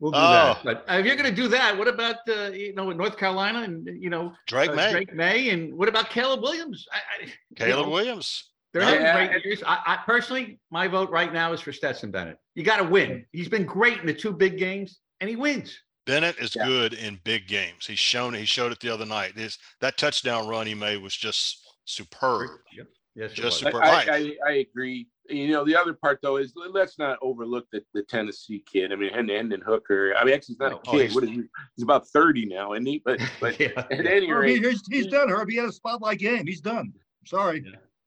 we'll 0.00 0.12
do 0.12 0.18
Oh. 0.18 0.30
that. 0.30 0.58
But 0.64 0.84
uh, 0.90 0.98
if 0.98 1.06
you're 1.06 1.16
going 1.16 1.28
to 1.28 1.34
do 1.34 1.48
that, 1.48 1.76
what 1.76 1.88
about 1.88 2.16
uh, 2.28 2.50
you 2.52 2.74
know 2.74 2.90
North 2.90 3.16
Carolina 3.18 3.60
and 3.62 3.86
you 4.02 4.08
know 4.10 4.32
Drake 4.46 4.70
uh, 4.70 4.74
Maye, 4.74 4.90
Drake 4.92 5.14
Maye, 5.14 5.50
and 5.50 5.74
what 5.74 5.88
about 5.88 6.08
Caleb 6.10 6.40
Williams? 6.42 6.86
I, 6.92 6.96
I, 6.96 7.26
you 7.26 7.32
Caleb 7.56 7.86
know, 7.86 7.92
Williams. 7.92 8.50
They're 8.72 8.82
Yeah. 8.82 9.12
having 9.12 9.28
great 9.30 9.44
years. 9.44 9.62
I, 9.64 9.78
I 9.86 9.98
personally, 10.06 10.58
my 10.70 10.88
vote 10.88 11.10
right 11.10 11.32
now 11.32 11.52
is 11.52 11.60
for 11.60 11.72
Stetson 11.72 12.10
Bennett. 12.10 12.38
You 12.54 12.64
got 12.64 12.78
to 12.78 12.84
win. 12.84 13.24
He's 13.32 13.48
been 13.48 13.64
great 13.66 14.00
in 14.00 14.06
the 14.06 14.14
two 14.14 14.32
big 14.32 14.58
games, 14.58 14.98
and 15.20 15.28
he 15.30 15.36
wins. 15.36 15.78
Bennett 16.06 16.38
is 16.38 16.54
Yeah. 16.54 16.66
good 16.66 16.94
in 16.94 17.18
big 17.24 17.46
games. 17.48 17.86
He's 17.86 17.98
shown 17.98 18.34
it. 18.34 18.38
He 18.40 18.44
showed 18.46 18.72
it 18.72 18.80
the 18.80 18.90
other 18.90 19.06
night. 19.06 19.36
His 19.36 19.58
that 19.80 19.96
touchdown 19.96 20.46
run 20.48 20.66
he 20.66 20.74
made 20.74 21.02
was 21.02 21.14
just 21.16 21.66
superb. 21.84 22.50
Yep. 22.76 22.86
Yes, 23.16 23.32
Just 23.32 23.60
superb. 23.60 23.76
I, 23.84 24.06
I, 24.10 24.36
I 24.44 24.52
agree. 24.54 25.06
You 25.30 25.48
know, 25.52 25.64
the 25.64 25.76
other 25.76 25.94
part 25.94 26.18
though 26.20 26.36
is 26.38 26.52
let's 26.56 26.98
not 26.98 27.16
overlook 27.22 27.64
the, 27.72 27.80
the 27.94 28.02
Tennessee 28.02 28.64
kid. 28.70 28.92
I 28.92 28.96
mean, 28.96 29.10
Hendon 29.12 29.60
Hooker. 29.64 30.14
I 30.16 30.24
mean, 30.24 30.34
actually, 30.34 30.54
he's 30.54 30.58
not 30.58 30.72
a 30.72 30.76
Oh, 30.78 30.92
kid. 30.92 31.00
he's- 31.02 31.14
what 31.14 31.22
is 31.24 31.30
he? 31.30 31.36
He's 31.76 31.82
about 31.84 32.08
thirty 32.08 32.44
now, 32.44 32.72
and 32.72 32.84
he. 32.86 33.00
But 33.04 33.20
but 33.40 33.58
yeah. 33.60 33.68
at 33.76 34.04
any 34.04 34.30
rate, 34.32 34.64
he's, 34.64 34.82
he's 34.90 35.06
done, 35.06 35.30
Herb. 35.30 35.48
He 35.48 35.56
had 35.56 35.68
a 35.68 35.72
spotlight 35.72 36.18
game. 36.18 36.44
He's 36.46 36.60
done. 36.60 36.92
Sorry. 37.24 37.64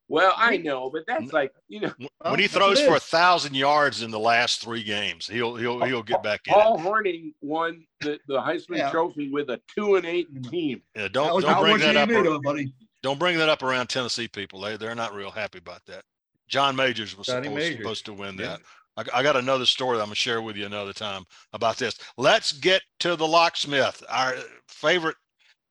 Well, 0.09 0.33
I 0.37 0.55
know, 0.57 0.89
but 0.89 1.03
that's 1.05 1.33
like 1.33 1.51
you 1.67 1.81
know, 1.81 1.91
When 2.21 2.39
he 2.39 2.47
throws 2.47 2.79
for 2.81 2.95
a 2.95 2.99
thousand 2.99 3.55
yards 3.55 4.01
in 4.03 4.09
the 4.11 4.19
last 4.19 4.61
three 4.61 4.83
games, 4.83 5.27
he'll 5.27 5.55
he'll 5.55 5.83
he'll 5.83 6.03
get 6.03 6.23
back 6.23 6.41
in. 6.47 6.53
it. 6.53 6.55
Paul 6.55 6.79
Hornung 6.79 7.33
won 7.41 7.85
the, 8.01 8.17
the 8.27 8.39
Heisman 8.39 8.77
Yeah. 8.77 8.89
Trophy 8.91 9.29
with 9.29 9.49
a 9.49 9.59
two 9.75 9.95
and 9.95 10.05
eight 10.05 10.27
team. 10.49 10.81
Yeah, 10.95 11.09
don't 11.09 11.33
was 11.35 11.43
don't 11.43 11.61
bring 11.61 11.79
that 11.79 11.97
up. 11.97 12.07
knew, 12.09 12.23
though, 12.23 12.39
buddy. 12.39 12.71
Don't 13.03 13.19
bring 13.19 13.37
that 13.37 13.49
up 13.49 13.63
around 13.63 13.87
Tennessee 13.87 14.27
people. 14.29 14.61
They 14.61 14.77
they're 14.77 14.95
not 14.95 15.13
real 15.13 15.31
happy 15.31 15.57
about 15.57 15.85
that. 15.87 16.03
John 16.47 16.75
Majors 16.77 17.17
was 17.17 17.27
supposed, 17.27 17.51
Majors. 17.51 17.77
supposed 17.77 18.05
to 18.05 18.13
win 18.13 18.37
Yeah. 18.37 18.57
that. 18.95 19.11
I, 19.13 19.19
I 19.19 19.23
got 19.23 19.35
another 19.35 19.65
story 19.65 19.97
that 19.97 20.03
I'm 20.03 20.07
gonna 20.07 20.15
share 20.15 20.41
with 20.41 20.55
you 20.55 20.65
another 20.65 20.93
time 20.93 21.25
about 21.51 21.77
this. 21.77 21.99
Let's 22.17 22.53
get 22.53 22.81
to 23.01 23.15
the 23.17 23.27
locksmith, 23.27 24.03
our 24.09 24.35
favorite 24.69 25.17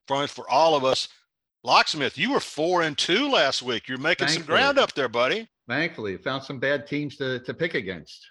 for 0.06 0.26
for 0.28 0.48
all 0.50 0.74
of 0.76 0.84
us. 0.84 1.08
Locksmith, 1.66 2.16
you 2.16 2.30
were 2.30 2.38
four 2.38 2.82
and 2.82 2.96
two 2.96 3.28
last 3.28 3.60
week. 3.60 3.88
You're 3.88 3.98
making 3.98 4.28
some 4.28 4.44
ground 4.44 4.78
up 4.78 4.94
there, 4.94 5.08
buddy. 5.08 5.48
Thankfully, 5.68 6.16
found 6.16 6.44
some 6.44 6.60
bad 6.60 6.86
teams 6.86 7.16
to, 7.16 7.40
to 7.40 7.52
pick 7.52 7.74
against. 7.74 8.24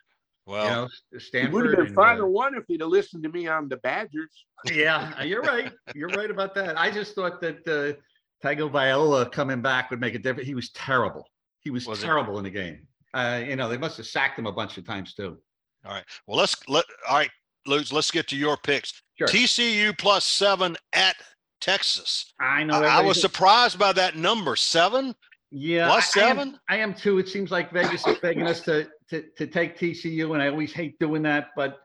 Well, 0.46 0.90
you 1.12 1.20
know, 1.20 1.20
It 1.34 1.52
would 1.52 1.66
have 1.66 1.76
been 1.76 1.88
and, 1.88 1.96
five 1.96 2.20
uh, 2.20 2.24
and 2.24 2.34
one 2.34 2.56
if 2.56 2.64
he'd 2.68 2.80
have 2.80 2.90
listened 2.90 3.24
to 3.24 3.30
me 3.30 3.48
on 3.48 3.68
the 3.68 3.76
Badgers. 3.78 4.32
yeah, 4.74 5.22
you're 5.22 5.42
right. 5.42 5.74
You're 5.94 6.10
right 6.10 6.32
about 6.32 6.56
that. 6.56 6.80
I 6.80 6.90
just 6.90 7.14
thought 7.14 7.42
that 7.42 7.68
uh, 7.68 8.68
Viola 8.70 9.30
coming 9.30 9.62
back 9.62 9.92
would 9.92 10.00
make 10.00 10.16
a 10.16 10.20
difference. 10.20 10.48
He 10.48 10.56
was 10.56 10.72
terrible. 10.72 11.28
He 11.60 11.72
was, 11.72 11.88
Was 11.88 12.02
it? 12.02 12.06
terrible 12.06 12.38
in 12.38 12.46
the 12.46 12.52
game. 12.52 12.88
Uh, 13.14 13.42
you 13.46 13.58
know, 13.58 13.68
they 13.68 13.78
must 13.78 13.98
have 13.98 14.06
sacked 14.08 14.40
him 14.40 14.46
a 14.46 14.52
bunch 14.52 14.78
of 14.78 14.86
times 14.86 15.14
too. 15.14 15.38
All 15.86 15.92
right. 15.92 16.06
Well, 16.26 16.38
let's 16.38 16.56
let. 16.70 16.86
All 17.10 17.18
right, 17.18 17.32
Lutz. 17.68 17.92
Let's 17.92 18.12
get 18.12 18.28
to 18.30 18.38
your 18.38 18.56
picks. 18.56 19.02
Sure. 19.18 19.28
TCU 19.28 19.98
plus 19.98 20.24
seven 20.24 20.78
at 20.94 21.16
Texas. 21.66 22.34
I 22.40 22.64
know. 22.64 22.82
I, 22.84 23.00
I 23.00 23.02
was 23.02 23.20
surprised 23.20 23.80
by 23.80 23.92
that 23.94 24.16
number 24.16 24.56
seven. 24.56 25.16
Yeah, 25.52 25.88
Plus 25.88 26.16
I- 26.16 26.22
I 26.22 26.24
am- 26.30 26.38
seven? 26.38 26.60
I 26.70 26.78
am 26.78 26.94
too. 26.94 27.18
It 27.18 27.28
seems 27.28 27.50
like 27.50 27.72
Vegas 27.72 28.06
is 28.06 28.18
begging 28.20 28.46
us 28.48 28.62
to, 28.62 28.88
to, 29.10 29.24
to 29.38 29.48
take 29.48 29.78
TCU, 29.80 30.34
and 30.34 30.42
I 30.42 30.50
always 30.50 30.74
hate 30.74 31.00
doing 31.00 31.24
that. 31.24 31.50
But 31.56 31.80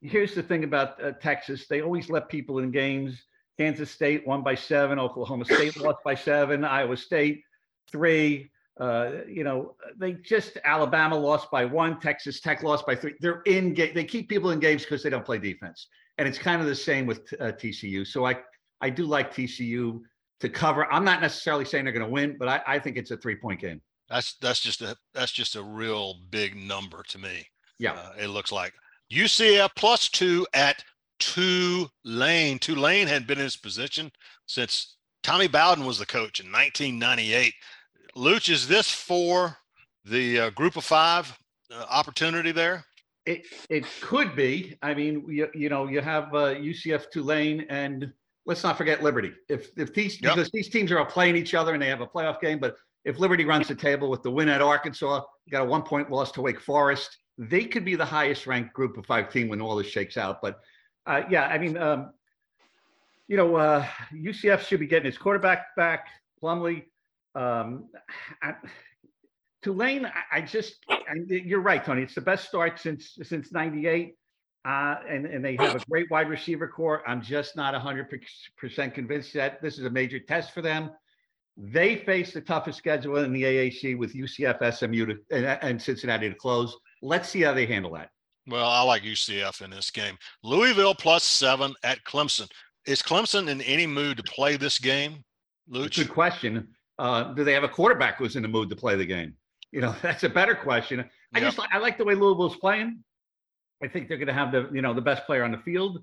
here's 0.00 0.34
the 0.34 0.42
thing 0.42 0.64
about 0.64 1.02
uh, 1.02 1.12
Texas: 1.12 1.66
they 1.68 1.82
always 1.82 2.08
let 2.08 2.28
people 2.28 2.58
in 2.60 2.70
games. 2.70 3.20
Kansas 3.58 3.90
State 3.90 4.26
won 4.26 4.42
by 4.42 4.54
seven. 4.54 4.98
Oklahoma 4.98 5.44
State 5.44 5.76
lost 5.80 5.98
by 6.04 6.14
seven. 6.14 6.64
Iowa 6.64 6.96
State 6.96 7.42
three. 7.90 8.50
Uh, 8.80 9.10
you 9.28 9.42
know, 9.42 9.74
they 9.96 10.12
just 10.12 10.56
Alabama 10.64 11.16
lost 11.16 11.50
by 11.50 11.64
one. 11.64 11.98
Texas 11.98 12.40
Tech 12.40 12.62
lost 12.62 12.86
by 12.86 12.94
three. 12.94 13.14
They're 13.20 13.42
in 13.46 13.74
game. 13.74 13.92
They 13.94 14.04
keep 14.04 14.28
people 14.28 14.50
in 14.52 14.60
games 14.60 14.84
because 14.84 15.02
they 15.02 15.10
don't 15.10 15.24
play 15.24 15.38
defense, 15.38 15.88
and 16.16 16.28
it's 16.28 16.38
kind 16.38 16.60
of 16.62 16.68
the 16.68 16.74
same 16.76 17.04
with 17.04 17.20
uh, 17.40 17.46
TCU. 17.46 18.06
So 18.06 18.24
I 18.24 18.36
I 18.80 18.90
do 18.90 19.04
like 19.04 19.32
TCU 19.32 20.00
to 20.40 20.48
cover. 20.48 20.90
I'm 20.92 21.04
not 21.04 21.20
necessarily 21.20 21.64
saying 21.64 21.84
they're 21.84 21.92
going 21.92 22.06
to 22.06 22.12
win, 22.12 22.36
but 22.38 22.48
I, 22.48 22.60
I 22.66 22.78
think 22.78 22.96
it's 22.96 23.10
a 23.10 23.16
three 23.16 23.36
point 23.36 23.60
game. 23.60 23.80
That's 24.08 24.34
that's 24.40 24.60
just 24.60 24.80
a 24.82 24.96
that's 25.14 25.32
just 25.32 25.56
a 25.56 25.62
real 25.62 26.14
big 26.30 26.56
number 26.56 27.02
to 27.08 27.18
me. 27.18 27.46
Yeah. 27.78 27.92
Uh, 27.92 28.12
it 28.18 28.28
looks 28.28 28.52
like 28.52 28.72
UCF 29.12 29.70
plus 29.76 30.08
two 30.08 30.46
at 30.54 30.82
Tulane. 31.18 32.58
Tulane 32.58 33.06
had 33.06 33.26
been 33.26 33.38
in 33.38 33.44
this 33.44 33.56
position 33.56 34.10
since 34.46 34.96
Tommy 35.22 35.48
Bowden 35.48 35.84
was 35.84 35.98
the 35.98 36.06
coach 36.06 36.40
in 36.40 36.46
1998. 36.46 37.54
Luch, 38.16 38.48
is 38.48 38.66
this 38.66 38.90
for 38.90 39.56
the 40.04 40.40
uh, 40.40 40.50
group 40.50 40.76
of 40.76 40.84
five 40.84 41.38
uh, 41.72 41.84
opportunity 41.90 42.52
there? 42.52 42.84
It 43.26 43.46
it 43.68 43.84
could 44.00 44.34
be. 44.34 44.76
I 44.80 44.94
mean, 44.94 45.26
you, 45.28 45.48
you 45.54 45.68
know, 45.68 45.86
you 45.86 46.00
have 46.00 46.34
uh, 46.34 46.54
UCF 46.54 47.10
Tulane 47.10 47.66
and 47.68 48.10
let's 48.48 48.64
not 48.64 48.76
forget 48.76 49.02
Liberty. 49.02 49.32
If 49.48 49.70
if 49.76 49.94
these 49.94 50.20
Yep. 50.20 50.34
because 50.34 50.50
these 50.50 50.68
teams 50.70 50.90
are 50.90 50.98
all 50.98 51.04
playing 51.04 51.36
each 51.36 51.54
other 51.54 51.74
and 51.74 51.82
they 51.82 51.88
have 51.88 52.00
a 52.00 52.06
playoff 52.06 52.40
game, 52.40 52.58
but 52.58 52.76
if 53.04 53.18
Liberty 53.18 53.44
runs 53.44 53.68
the 53.68 53.74
table 53.74 54.10
with 54.10 54.22
the 54.22 54.30
win 54.30 54.48
at 54.48 54.60
Arkansas, 54.60 55.22
got 55.50 55.62
a 55.62 55.64
one 55.64 55.82
point 55.82 56.10
loss 56.10 56.32
to 56.32 56.42
Wake 56.42 56.60
Forest, 56.60 57.16
they 57.36 57.64
could 57.64 57.84
be 57.84 57.94
the 57.94 58.04
highest 58.04 58.46
ranked 58.46 58.72
group 58.72 58.96
of 58.96 59.06
five 59.06 59.30
team 59.30 59.48
when 59.48 59.60
all 59.60 59.76
this 59.76 59.86
shakes 59.86 60.16
out. 60.16 60.40
But 60.42 60.60
uh, 61.06 61.22
yeah, 61.30 61.46
I 61.46 61.58
mean, 61.58 61.76
um, 61.76 62.12
you 63.28 63.36
know, 63.36 63.54
uh, 63.56 63.86
UCF 64.12 64.60
should 64.60 64.80
be 64.80 64.86
getting 64.86 65.06
his 65.06 65.18
quarterback 65.18 65.76
back, 65.76 66.08
Plumlee. 66.42 66.84
Um, 67.34 67.90
I, 68.42 68.54
Tulane, 69.62 70.06
I, 70.06 70.38
I 70.38 70.40
just, 70.40 70.76
I, 70.90 70.98
you're 71.28 71.60
right, 71.60 71.84
Tony. 71.84 72.02
It's 72.02 72.14
the 72.14 72.22
best 72.22 72.48
start 72.48 72.80
since 72.80 73.18
since 73.22 73.52
'98, 73.52 74.14
uh, 74.64 74.96
and 75.08 75.26
and 75.26 75.44
they 75.44 75.56
have 75.56 75.74
a 75.76 75.80
great 75.90 76.10
wide 76.10 76.28
receiver 76.28 76.68
corps. 76.68 77.02
I'm 77.06 77.22
just 77.22 77.56
not 77.56 77.72
100 77.74 78.12
percent 78.56 78.94
convinced 78.94 79.32
that 79.34 79.62
this 79.62 79.78
is 79.78 79.84
a 79.84 79.90
major 79.90 80.18
test 80.18 80.52
for 80.52 80.62
them. 80.62 80.90
They 81.56 81.96
face 81.96 82.32
the 82.32 82.40
toughest 82.40 82.78
schedule 82.78 83.16
in 83.18 83.32
the 83.32 83.42
AAC 83.42 83.98
with 83.98 84.14
UCF, 84.14 84.74
SMU, 84.74 85.06
to, 85.06 85.16
and, 85.32 85.44
and 85.46 85.82
Cincinnati 85.82 86.28
to 86.28 86.34
close. 86.34 86.76
Let's 87.02 87.28
see 87.28 87.40
how 87.40 87.52
they 87.52 87.66
handle 87.66 87.92
that. 87.94 88.10
Well, 88.46 88.68
I 88.68 88.82
like 88.82 89.02
UCF 89.02 89.62
in 89.62 89.70
this 89.70 89.90
game. 89.90 90.16
Louisville 90.44 90.94
plus 90.94 91.24
seven 91.24 91.74
at 91.82 92.02
Clemson. 92.04 92.48
Is 92.86 93.02
Clemson 93.02 93.48
in 93.48 93.60
any 93.62 93.86
mood 93.86 94.16
to 94.18 94.22
play 94.22 94.56
this 94.56 94.78
game, 94.78 95.24
Luch? 95.70 95.96
Good 95.96 96.10
question. 96.10 96.68
Uh, 96.98 97.32
do 97.34 97.44
they 97.44 97.52
have 97.52 97.64
a 97.64 97.68
quarterback 97.68 98.18
who's 98.18 98.36
in 98.36 98.42
the 98.42 98.48
mood 98.48 98.70
to 98.70 98.76
play 98.76 98.96
the 98.96 99.04
game? 99.04 99.34
You 99.72 99.80
know, 99.80 99.94
that's 100.02 100.24
a 100.24 100.28
better 100.28 100.54
question. 100.54 101.00
I 101.34 101.40
Yep. 101.40 101.54
just 101.54 101.68
I 101.72 101.78
like 101.78 101.98
the 101.98 102.04
way 102.04 102.14
Louisville's 102.14 102.56
playing. 102.56 103.04
I 103.82 103.88
think 103.88 104.08
they're 104.08 104.18
going 104.18 104.28
to 104.28 104.32
have 104.34 104.52
the 104.52 104.68
you 104.72 104.82
know 104.82 104.92
the 104.94 105.00
best 105.00 105.24
player 105.26 105.44
on 105.44 105.52
the 105.52 105.58
field, 105.58 106.02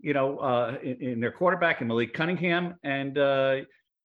you 0.00 0.14
know, 0.14 0.38
uh, 0.38 0.76
in, 0.82 0.96
in 1.02 1.20
their 1.20 1.32
quarterback 1.32 1.80
and 1.80 1.88
Malik 1.88 2.14
Cunningham. 2.14 2.74
And 2.84 3.18
uh, 3.18 3.56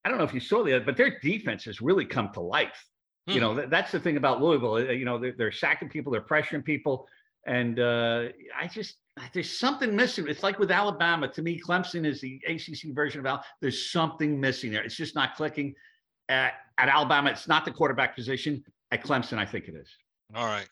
I 0.03 0.09
don't 0.09 0.17
know 0.17 0.23
if 0.23 0.33
you 0.33 0.39
saw 0.39 0.63
that, 0.63 0.85
but 0.85 0.97
their 0.97 1.19
defense 1.19 1.63
has 1.65 1.81
really 1.81 2.05
come 2.05 2.31
to 2.33 2.41
life. 2.41 2.85
You 3.27 3.35
Hmm. 3.35 3.39
know, 3.41 3.53
that, 3.55 3.69
that's 3.69 3.91
the 3.91 3.99
thing 3.99 4.17
about 4.17 4.41
Louisville. 4.41 4.73
uh, 4.73 4.79
You 4.91 5.05
know, 5.05 5.19
they're, 5.19 5.33
they're 5.37 5.51
sacking 5.51 5.89
people, 5.89 6.11
they're 6.11 6.21
pressuring 6.23 6.65
people, 6.65 7.07
and 7.45 7.79
uh, 7.79 8.29
I 8.59 8.67
just 8.67 8.95
there's 9.33 9.55
something 9.59 9.95
missing. 9.95 10.25
It's 10.27 10.41
like 10.41 10.57
with 10.57 10.71
Alabama. 10.71 11.27
To 11.27 11.41
me, 11.43 11.59
Clemson 11.59 12.05
is 12.05 12.21
the 12.21 12.41
ACC 12.47 12.95
version 12.95 13.19
of 13.19 13.25
Al. 13.27 13.43
There's 13.61 13.91
something 13.91 14.39
missing 14.39 14.71
there. 14.71 14.83
It's 14.83 14.95
just 14.95 15.13
not 15.15 15.35
clicking. 15.35 15.75
At, 16.29 16.53
at 16.77 16.87
Alabama, 16.87 17.29
it's 17.29 17.47
not 17.47 17.65
the 17.65 17.71
quarterback 17.71 18.15
position. 18.15 18.63
At 18.91 19.03
Clemson, 19.03 19.37
I 19.37 19.45
think 19.45 19.67
it 19.67 19.75
is. 19.75 19.89
All 20.33 20.45
right. 20.45 20.67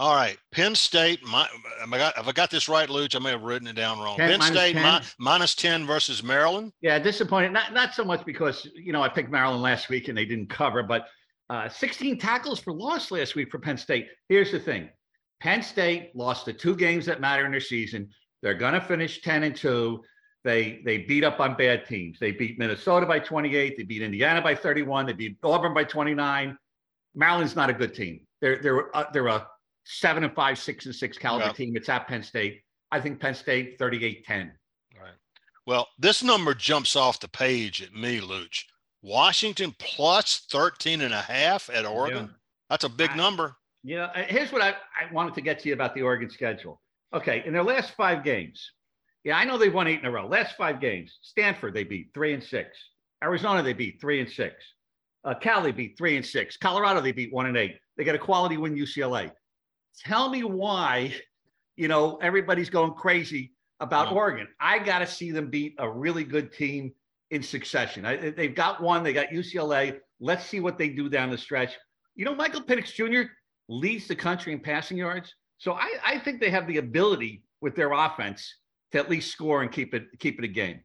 All 0.00 0.14
right. 0.14 0.38
Penn 0.50 0.74
State, 0.74 1.22
my, 1.22 1.46
have 1.78 1.92
I 1.92 1.98
got, 1.98 2.16
have 2.16 2.26
I 2.26 2.32
got 2.32 2.50
this 2.50 2.70
right, 2.70 2.88
Luch? 2.88 3.14
I 3.14 3.18
may 3.18 3.32
have 3.32 3.42
written 3.42 3.68
it 3.68 3.74
down 3.74 3.98
wrong. 3.98 4.16
10 4.16 4.30
Penn 4.30 4.40
State 4.40 4.72
10. 4.72 4.82
mi- 4.82 5.06
minus 5.18 5.54
10 5.54 5.86
versus 5.86 6.22
Maryland. 6.22 6.72
Yeah, 6.80 6.98
disappointed. 6.98 7.52
Not 7.52 7.74
not 7.74 7.92
so 7.92 8.02
much 8.02 8.24
because 8.24 8.66
you 8.74 8.94
know 8.94 9.02
I 9.02 9.10
picked 9.10 9.30
Maryland 9.30 9.60
last 9.60 9.90
week 9.90 10.08
and 10.08 10.16
they 10.16 10.24
didn't 10.24 10.48
cover, 10.48 10.82
but 10.82 11.06
uh, 11.50 11.68
16 11.68 12.16
tackles 12.16 12.58
for 12.58 12.72
loss 12.72 13.10
last 13.10 13.34
week 13.34 13.50
for 13.50 13.58
Penn 13.58 13.76
State. 13.76 14.08
Here's 14.30 14.50
the 14.50 14.58
thing: 14.58 14.88
Penn 15.38 15.62
State 15.62 16.16
lost 16.16 16.46
the 16.46 16.54
two 16.54 16.74
games 16.74 17.04
that 17.04 17.20
matter 17.20 17.44
in 17.44 17.50
their 17.50 17.60
season. 17.60 18.08
They're 18.40 18.54
going 18.54 18.72
to 18.72 18.80
finish 18.80 19.20
10 19.20 19.42
and 19.42 19.54
two. 19.54 20.02
They 20.44 20.80
they 20.82 20.96
beat 20.96 21.24
up 21.24 21.40
on 21.40 21.56
bad 21.56 21.84
teams. 21.84 22.18
They 22.18 22.32
beat 22.32 22.58
Minnesota 22.58 23.04
by 23.04 23.18
28. 23.18 23.76
They 23.76 23.82
beat 23.82 24.00
Indiana 24.00 24.40
by 24.40 24.54
31. 24.54 25.04
They 25.04 25.12
beat 25.12 25.36
Auburn 25.42 25.74
by 25.74 25.84
29. 25.84 26.56
Maryland's 27.14 27.54
not 27.54 27.68
a 27.68 27.74
good 27.74 27.92
team. 27.92 28.20
They're 28.40 28.62
they're 28.62 28.96
uh, 28.96 29.04
they're 29.12 29.26
a 29.26 29.46
seven 29.84 30.24
and 30.24 30.34
five, 30.34 30.58
six 30.58 30.86
and 30.86 30.94
six 30.94 31.18
caliber 31.18 31.46
Yeah. 31.46 31.52
team. 31.52 31.76
It's 31.76 31.88
at 31.88 32.06
Penn 32.08 32.22
State. 32.22 32.62
I 32.92 33.00
think 33.00 33.20
Penn 33.20 33.34
State 33.34 33.78
38-10. 33.78 34.52
All 34.96 35.02
right. 35.02 35.14
Well, 35.66 35.88
this 35.98 36.22
number 36.22 36.54
jumps 36.54 36.96
off 36.96 37.20
the 37.20 37.28
page 37.28 37.82
at 37.82 37.94
me, 37.94 38.20
Luch. 38.20 38.64
Washington 39.02 39.74
plus 39.78 40.46
13 40.50 41.00
and 41.00 41.14
a 41.14 41.20
half 41.22 41.70
at 41.70 41.86
Oregon. 41.86 42.34
That's 42.68 42.84
a 42.84 42.88
big 42.88 43.10
I- 43.10 43.16
number. 43.16 43.56
You 43.82 43.96
know, 43.96 44.04
uh, 44.04 44.24
here's 44.28 44.52
what 44.52 44.60
I, 44.60 44.70
I 44.94 45.10
wanted 45.10 45.32
to 45.34 45.40
get 45.40 45.58
to 45.60 45.68
you 45.68 45.74
about 45.74 45.94
the 45.94 46.02
Oregon 46.02 46.28
schedule. 46.28 46.82
Okay, 47.14 47.42
in 47.46 47.54
their 47.54 47.62
last 47.62 47.94
five 47.94 48.22
games, 48.22 48.72
yeah, 49.24 49.38
I 49.38 49.44
know 49.44 49.56
they've 49.56 49.72
won 49.72 49.86
eight 49.86 50.00
in 50.00 50.04
a 50.06 50.10
row. 50.10 50.26
Last 50.26 50.54
five 50.56 50.80
games, 50.82 51.18
Stanford 51.22 51.72
they 51.72 51.84
beat 51.84 52.10
three 52.12 52.34
and 52.34 52.44
six. 52.44 52.76
Arizona 53.24 53.62
they 53.62 53.72
beat 53.72 53.98
three 53.98 54.20
and 54.20 54.30
six. 54.30 54.54
Uh, 55.24 55.32
Cal 55.34 55.62
they 55.62 55.72
beat 55.72 55.96
three 55.96 56.16
and 56.16 56.24
six. 56.26 56.58
Colorado 56.58 57.00
they 57.00 57.12
beat 57.12 57.32
one 57.32 57.46
and 57.46 57.56
eight. 57.56 57.78
They 57.96 58.04
got 58.04 58.14
a 58.14 58.18
quality 58.18 58.58
win 58.58 58.74
UCLA. 58.76 59.30
Tell 59.98 60.28
me 60.28 60.44
why, 60.44 61.14
you 61.76 61.88
know, 61.88 62.16
everybody's 62.22 62.70
going 62.70 62.92
crazy 62.94 63.52
about. 63.80 64.12
Oregon. 64.12 64.48
I 64.60 64.78
got 64.78 65.00
to 65.00 65.06
see 65.06 65.30
them 65.30 65.50
beat 65.50 65.74
a 65.78 65.90
really 65.90 66.24
good 66.24 66.52
team 66.52 66.92
in 67.30 67.42
succession. 67.42 68.04
I, 68.04 68.30
they've 68.30 68.54
got 68.54 68.82
one. 68.82 69.02
They 69.02 69.12
got 69.12 69.28
UCLA. 69.28 69.98
Let's 70.20 70.44
see 70.44 70.60
what 70.60 70.78
they 70.78 70.88
do 70.88 71.08
down 71.08 71.30
the 71.30 71.38
stretch. 71.38 71.74
You 72.14 72.24
know, 72.24 72.34
Michael 72.34 72.62
Penix 72.62 72.92
Jr. 72.92 73.30
leads 73.68 74.06
the 74.08 74.16
country 74.16 74.52
in 74.52 74.60
passing 74.60 74.96
yards. 74.96 75.34
So 75.58 75.72
I, 75.72 75.92
I 76.04 76.18
think 76.18 76.40
they 76.40 76.50
have 76.50 76.66
the 76.66 76.78
ability 76.78 77.42
with 77.60 77.74
their 77.74 77.92
offense 77.92 78.54
to 78.92 78.98
at 78.98 79.10
least 79.10 79.30
score 79.30 79.62
and 79.62 79.70
keep 79.70 79.94
it 79.94 80.04
keep 80.18 80.38
it 80.38 80.44
a 80.44 80.48
game. 80.48 80.80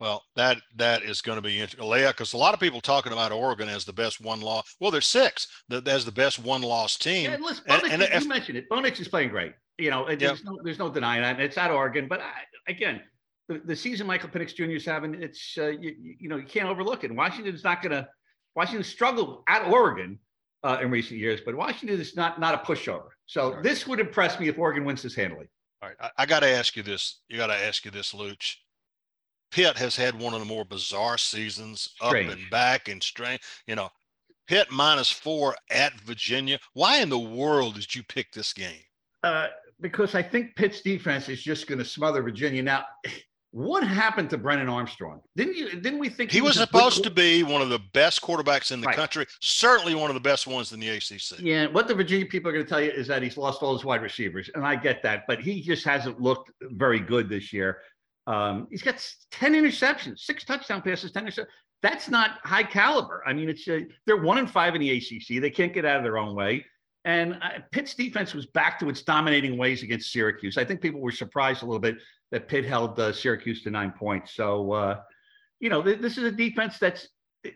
Well, 0.00 0.24
that 0.34 0.56
that 0.76 1.02
is 1.02 1.20
going 1.20 1.36
to 1.36 1.42
be 1.42 1.60
interesting, 1.60 1.86
because 2.08 2.32
a 2.32 2.38
lot 2.38 2.54
of 2.54 2.60
people 2.60 2.80
talking 2.80 3.12
about 3.12 3.32
Oregon 3.32 3.68
as 3.68 3.84
the 3.84 3.92
best 3.92 4.20
one 4.20 4.40
loss. 4.40 4.74
Well, 4.80 4.90
there's 4.90 5.06
six 5.06 5.46
that 5.68 5.86
as 5.86 6.06
the 6.06 6.12
best 6.12 6.38
one 6.38 6.62
loss 6.62 6.96
team. 6.96 7.24
Yeah, 7.26 7.34
and 7.34 7.44
listen, 7.44 7.64
Bo 7.68 7.76
Nix, 7.76 7.90
and 7.90 8.00
you 8.02 8.08
if- 8.10 8.26
mentioned 8.26 8.56
it. 8.58 8.68
Bo 8.70 8.80
Nix 8.80 8.98
is 8.98 9.08
playing 9.08 9.28
great. 9.28 9.52
You 9.78 9.90
know, 9.90 10.06
and 10.06 10.20
there's, 10.20 10.44
no, 10.44 10.58
there's 10.62 10.78
no 10.78 10.90
denying 10.90 11.22
that. 11.22 11.36
And 11.36 11.42
it's 11.42 11.56
at 11.56 11.70
Oregon, 11.70 12.06
but 12.06 12.20
I, 12.20 12.30
again, 12.68 13.00
the, 13.48 13.62
the 13.64 13.74
season 13.74 14.06
Michael 14.06 14.28
Penix 14.28 14.54
Jr. 14.54 14.64
is 14.64 14.84
having, 14.84 15.14
it's 15.22 15.54
uh, 15.56 15.68
you, 15.68 15.94
you 16.18 16.28
know 16.28 16.36
you 16.36 16.44
can't 16.44 16.68
overlook 16.68 17.02
it. 17.04 17.14
Washington's 17.14 17.64
not 17.64 17.82
going 17.82 17.92
to. 17.92 18.08
Washington 18.56 18.84
struggled 18.84 19.42
at 19.48 19.66
Oregon 19.68 20.18
uh, 20.64 20.78
in 20.82 20.90
recent 20.90 21.18
years, 21.20 21.40
but 21.44 21.54
Washington 21.54 21.98
is 22.00 22.16
not 22.16 22.38
not 22.40 22.54
a 22.54 22.58
pushover. 22.58 23.08
So 23.26 23.54
Right. 23.54 23.62
this 23.62 23.86
would 23.86 24.00
impress 24.00 24.38
me 24.40 24.48
if 24.48 24.58
Oregon 24.58 24.84
wins 24.84 25.02
this 25.02 25.14
handily. 25.14 25.46
All 25.82 25.88
right, 25.88 25.96
I, 26.00 26.22
I 26.22 26.26
got 26.26 26.40
to 26.40 26.48
ask 26.48 26.76
you 26.76 26.82
this. 26.82 27.20
You 27.28 27.36
got 27.38 27.46
to 27.46 27.54
ask 27.56 27.84
you 27.84 27.90
this, 27.90 28.12
Luch. 28.12 28.56
Pitt 29.50 29.76
has 29.76 29.96
had 29.96 30.18
one 30.18 30.32
of 30.34 30.40
the 30.40 30.46
more 30.46 30.64
bizarre 30.64 31.18
seasons, 31.18 31.94
up 32.00 32.14
and 32.14 32.38
back 32.50 32.88
and 32.88 33.02
strange. 33.02 33.40
You 33.66 33.74
know, 33.74 33.90
Pitt 34.46 34.70
minus 34.70 35.10
four 35.10 35.56
at 35.70 35.98
Virginia. 36.00 36.58
Why 36.74 36.98
in 37.00 37.08
the 37.08 37.18
world 37.18 37.74
did 37.74 37.94
you 37.94 38.02
pick 38.02 38.32
this 38.32 38.52
game? 38.52 38.82
Uh, 39.22 39.48
because 39.80 40.14
I 40.14 40.22
think 40.22 40.54
Pitt's 40.56 40.80
defense 40.82 41.28
is 41.28 41.42
just 41.42 41.66
going 41.66 41.78
to 41.78 41.84
smother 41.84 42.22
Virginia. 42.22 42.62
Now, 42.62 42.84
what 43.52 43.82
happened 43.82 44.30
to 44.30 44.38
Brennan 44.38 44.68
Armstrong? 44.68 45.20
Didn't 45.34 45.56
you? 45.56 45.70
Didn't 45.70 45.98
we 45.98 46.08
think 46.08 46.30
He 46.30 46.40
was 46.40 46.56
a 46.56 46.60
good 46.60 46.68
supposed 46.68 47.02
to 47.02 47.10
be 47.10 47.42
one 47.42 47.60
of 47.60 47.68
the 47.68 47.80
best 47.92 48.22
quarterbacks 48.22 48.70
in 48.70 48.80
the 48.80 48.86
Right. 48.86 48.96
country, 48.96 49.26
certainly 49.40 49.94
one 49.96 50.08
of 50.08 50.14
the 50.14 50.20
best 50.20 50.46
ones 50.46 50.72
in 50.72 50.78
the 50.78 50.88
ACC. 50.88 51.40
Yeah, 51.40 51.66
what 51.66 51.88
the 51.88 51.94
Virginia 51.94 52.26
people 52.26 52.48
are 52.50 52.52
going 52.52 52.64
to 52.64 52.68
tell 52.68 52.80
you 52.80 52.90
is 52.92 53.08
that 53.08 53.22
he's 53.22 53.36
lost 53.36 53.62
all 53.62 53.72
his 53.72 53.84
wide 53.84 54.02
receivers, 54.02 54.50
and 54.54 54.64
I 54.64 54.76
get 54.76 55.02
that, 55.02 55.24
but 55.26 55.40
he 55.40 55.60
just 55.62 55.84
hasn't 55.84 56.20
looked 56.20 56.50
very 56.62 57.00
good 57.00 57.28
this 57.28 57.52
year. 57.52 57.78
Um, 58.30 58.68
he's 58.70 58.82
got 58.82 59.04
ten 59.30 59.54
interceptions, 59.54 60.20
six 60.20 60.44
touchdown 60.44 60.82
passes, 60.82 61.12
ten 61.12 61.26
interceptions. 61.26 61.46
that's 61.82 62.08
not 62.08 62.38
high 62.44 62.62
caliber. 62.62 63.22
I 63.26 63.32
mean, 63.32 63.48
it's 63.48 63.66
they're 64.06 64.22
one 64.22 64.38
and 64.38 64.50
five 64.50 64.74
in 64.74 64.80
the 64.80 64.90
ACC. 64.96 65.40
They 65.40 65.50
can't 65.50 65.72
get 65.72 65.84
out 65.84 65.96
of 65.96 66.02
their 66.02 66.18
own 66.18 66.34
way. 66.34 66.64
And 67.04 67.34
uh, 67.34 67.60
Pitt's 67.72 67.94
defense 67.94 68.34
was 68.34 68.46
back 68.46 68.78
to 68.80 68.88
its 68.88 69.02
dominating 69.02 69.56
ways 69.56 69.82
against 69.82 70.12
Syracuse. 70.12 70.58
I 70.58 70.64
think 70.64 70.80
people 70.82 71.00
were 71.00 71.12
surprised 71.12 71.62
a 71.62 71.66
little 71.66 71.80
bit 71.80 71.96
that 72.30 72.46
Pitt 72.46 72.64
held 72.64 73.00
uh, 73.00 73.12
Syracuse 73.12 73.62
to 73.62 73.70
nine 73.70 73.92
points. 73.98 74.34
So, 74.34 74.72
uh, 74.72 75.00
you 75.60 75.70
know, 75.70 75.82
th- 75.82 76.00
this 76.00 76.18
is 76.18 76.24
a 76.24 76.30
defense 76.30 76.78
that's 76.78 77.08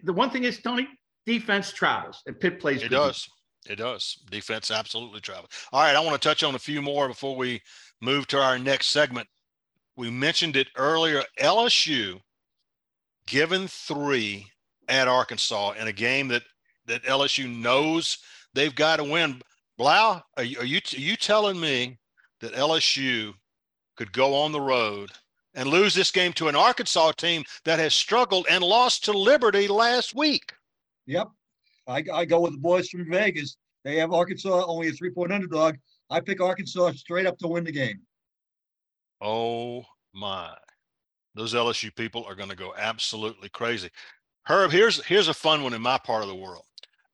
the 0.02 0.12
one 0.12 0.30
thing 0.30 0.44
is 0.44 0.60
Tony 0.60 0.88
defense 1.26 1.72
travels 1.72 2.22
and 2.26 2.38
Pitt 2.40 2.58
plays. 2.58 2.82
It 2.82 2.90
does. 2.90 3.28
It 3.68 3.76
does. 3.76 4.18
Defense 4.30 4.70
absolutely 4.70 5.20
travels. 5.20 5.50
All 5.72 5.82
right, 5.82 5.94
I 5.94 6.00
want 6.00 6.20
to 6.20 6.28
touch 6.28 6.42
on 6.42 6.54
a 6.54 6.58
few 6.58 6.82
more 6.82 7.08
before 7.08 7.37
we 7.37 7.62
move 8.00 8.26
to 8.28 8.38
our 8.38 8.58
next 8.58 8.88
segment. 8.88 9.28
We 9.96 10.11
mentioned 10.11 10.57
it 10.57 10.68
earlier. 10.76 11.22
LSU 11.40 12.20
given 13.26 13.68
three 13.68 14.46
at 14.88 15.09
Arkansas 15.09 15.72
in 15.72 15.88
a 15.88 15.92
game 15.92 16.28
that 16.28 16.42
that 16.87 17.02
LSU 17.04 17.48
knows 17.48 18.18
they've 18.52 18.74
got 18.74 18.96
to 18.96 19.04
win. 19.04 19.40
Blau, 19.78 20.22
are 20.37 20.42
you, 20.44 20.59
are 20.59 20.64
you 20.64 20.80
are 20.92 21.00
you 21.00 21.16
telling 21.16 21.59
me 21.59 21.98
that 22.40 22.52
LSU 22.52 23.33
could 23.96 24.12
go 24.12 24.35
on 24.35 24.52
the 24.52 24.61
road 24.61 25.11
and 25.54 25.68
lose 25.68 25.94
this 25.94 26.11
game 26.11 26.33
to 26.35 26.48
an 26.48 26.57
Arkansas 26.57 27.12
team 27.12 27.44
that 27.64 27.78
has 27.78 27.94
struggled 27.94 28.46
and 28.50 28.62
lost 28.62 29.04
to 29.04 29.12
Liberty 29.12 29.68
last 29.68 30.14
week? 30.14 30.52
Yep, 31.07 31.28
I, 31.87 32.04
I 32.12 32.24
go 32.24 32.40
with 32.40 32.52
the 32.52 32.59
boys 32.59 32.88
from 32.88 33.09
Vegas. 33.11 33.57
They 33.85 33.96
have 33.96 34.12
Arkansas 34.12 34.64
only 34.66 34.88
a 34.88 34.92
three 34.92 35.11
point 35.11 35.33
underdog. 35.33 35.76
I 36.11 36.20
pick 36.20 36.40
Arkansas 36.40 36.92
straight 36.92 37.26
up 37.26 37.38
to 37.38 37.48
win 37.48 37.64
the 37.64 37.72
game. 37.72 38.00
Oh 39.20 39.85
my 40.12 40.55
those 41.35 41.55
LSU 41.55 41.94
people 41.94 42.24
are 42.24 42.35
going 42.35 42.48
to 42.48 42.57
go 42.57 42.74
absolutely 42.77 43.48
crazy. 43.48 43.90
Herb, 44.46 44.70
here's 44.70 45.05
here's 45.05 45.29
a 45.29 45.35
fun 45.35 45.62
one 45.62 45.74
in 45.74 45.83
my 45.83 45.98
part 45.98 46.22
of 46.22 46.29
the 46.29 46.35
world. 46.35 46.64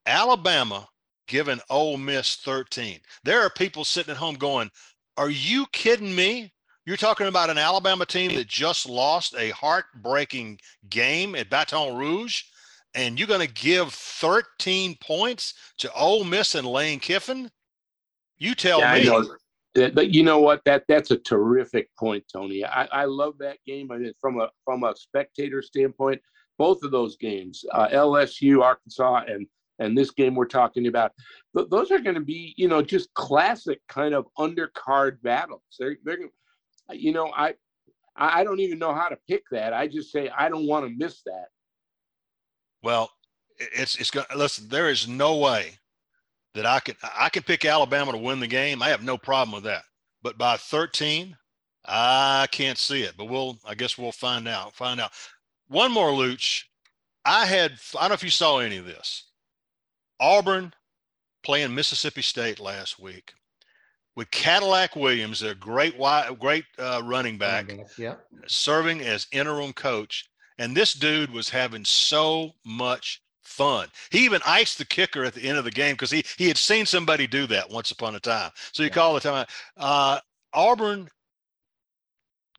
Alabama 0.07 0.89
giving 1.27 1.61
Ole 1.71 1.97
Miss 1.97 2.37
13. 2.37 2.99
There 3.25 3.41
are 3.41 3.51
people 3.51 3.85
sitting 3.85 4.11
at 4.11 4.17
home 4.17 4.35
going, 4.35 4.71
"Are 5.17 5.31
you 5.31 5.67
kidding 5.73 6.15
me? 6.15 6.53
You're 6.87 6.97
talking 6.97 7.29
about 7.29 7.51
an 7.51 7.59
Alabama 7.59 8.05
team 8.05 8.35
that 8.35 8.49
just 8.49 8.89
lost 8.89 9.35
a 9.37 9.51
heartbreaking 9.51 10.59
game 10.89 11.35
at 11.35 11.51
Baton 11.51 11.95
Rouge, 11.95 12.43
and 12.95 13.19
you're 13.19 13.29
going 13.29 13.47
to 13.47 13.53
give 13.53 13.93
13 13.93 14.97
points 15.01 15.55
to 15.79 15.93
Ole 15.93 16.25
Miss 16.25 16.55
and 16.55 16.67
Lane 16.67 16.99
Kiffin? 16.99 17.51
You 18.39 18.55
tell 18.55 18.81
Yeah, 18.81 18.95
me." 18.95 19.31
That- 19.75 19.95
But 19.95 20.11
you 20.15 20.23
know 20.23 20.41
what? 20.41 20.63
That 20.65 20.85
that's 20.89 21.11
a 21.11 21.17
terrific 21.19 21.89
point, 21.99 22.25
Tony. 22.33 22.65
I, 22.65 22.87
I 22.87 23.05
love 23.05 23.35
that 23.39 23.59
game. 23.67 23.91
I 23.93 23.99
mean, 23.99 24.13
from 24.21 24.41
a 24.41 24.49
from 24.65 24.83
a 24.85 24.95
spectator 24.97 25.63
standpoint, 25.63 26.21
both 26.59 26.83
of 26.83 26.91
those 26.91 27.17
games, 27.17 27.65
uh, 27.73 27.89
LSU, 27.89 28.63
Arkansas, 28.63 29.23
and 29.29 29.47
and 29.79 29.97
this 29.97 30.11
game 30.11 30.35
we're 30.35 30.45
talking 30.47 30.89
about, 30.89 31.13
th- 31.57 31.69
those 31.71 31.91
are 31.91 32.01
going 32.01 32.17
to 32.17 32.21
be 32.21 32.53
you 32.57 32.69
know 32.69 32.83
just 32.83 33.13
classic 33.15 33.81
kind 33.89 34.15
of 34.15 34.27
undercard 34.39 35.23
battles. 35.23 35.63
They're 35.79 35.97
they're, 36.05 36.19
you 36.93 37.13
know, 37.13 37.31
I 37.37 37.55
I 38.17 38.43
don't 38.45 38.61
even 38.61 38.79
know 38.79 38.93
how 38.93 39.09
to 39.09 39.17
pick 39.29 39.45
that. 39.53 39.73
I 39.73 39.87
just 39.87 40.11
say 40.11 40.29
I 40.37 40.49
don't 40.49 40.67
want 40.67 40.85
to 40.87 40.93
miss 40.95 41.23
that. 41.27 41.47
Well, 42.83 43.11
it's 43.59 43.97
it's 43.97 44.11
going. 44.11 44.27
Listen, 44.35 44.69
there 44.69 44.91
is 44.91 45.07
no 45.07 45.37
way 45.37 45.79
that 46.55 46.67
I 46.67 46.81
could 46.81 46.97
I 47.19 47.29
could 47.29 47.47
pick 47.47 47.65
Alabama 47.65 48.13
to 48.13 48.19
win 48.19 48.41
the 48.41 48.47
game. 48.47 48.83
I 48.83 48.89
have 48.89 49.03
no 49.03 49.17
problem 49.17 49.55
with 49.55 49.65
that. 49.65 49.83
But 50.23 50.37
by 50.39 50.57
13, 50.57 51.37
I 51.87 52.47
can't 52.51 52.79
see 52.79 53.03
it. 53.03 53.15
But 53.17 53.27
we'll 53.27 53.59
I 53.67 53.75
guess 53.75 53.97
we'll 53.97 54.13
find 54.13 54.47
out. 54.49 54.75
Find 54.75 55.01
out. 55.01 55.13
One 55.69 55.93
more, 55.93 56.11
Luch. 56.11 56.63
I 57.25 57.47
had 57.47 57.73
I 57.97 58.01
don't 58.03 58.09
know 58.11 58.15
if 58.15 58.25
you 58.25 58.31
saw 58.31 58.59
any 58.59 58.77
of 58.79 58.85
this. 58.87 59.31
Auburn 60.19 60.73
playing 61.43 61.75
Mississippi 61.75 62.23
State 62.23 62.61
last 62.61 62.99
week 62.99 63.33
with 64.17 64.31
Cadillac 64.31 64.97
Williams, 64.97 65.41
their 65.41 65.55
great 65.55 65.97
wide, 65.97 66.39
great 66.39 66.65
uh, 66.79 67.01
running 67.05 67.39
back 67.39 67.73
Yeah. 67.97 68.17
serving 68.47 69.01
as 69.01 69.27
interim 69.33 69.73
coach. 69.73 70.29
And 70.59 70.77
this 70.77 70.93
dude 70.93 71.31
was 71.33 71.49
having 71.49 71.87
so 71.87 72.51
much 72.67 73.23
fun. 73.51 73.89
He 74.11 74.25
even 74.25 74.41
iced 74.47 74.79
the 74.79 74.85
kicker 74.85 75.25
at 75.25 75.35
the 75.35 75.43
end 75.43 75.59
of 75.59 75.65
the 75.65 75.71
game 75.71 75.95
because 75.95 76.11
he 76.11 76.25
he 76.39 76.49
had 76.49 76.57
seen 76.57 76.87
somebody 76.87 77.27
do 77.27 77.47
that 77.49 77.69
once 77.71 77.91
upon 77.91 78.15
a 78.15 78.21
time. 78.21 78.51
So 78.73 78.83
you 78.83 78.89
Yeah. 78.89 78.95
called 78.95 79.17
the 79.17 79.21
time. 79.31 79.47
Uh, 79.77 80.21
Auburn 80.53 81.09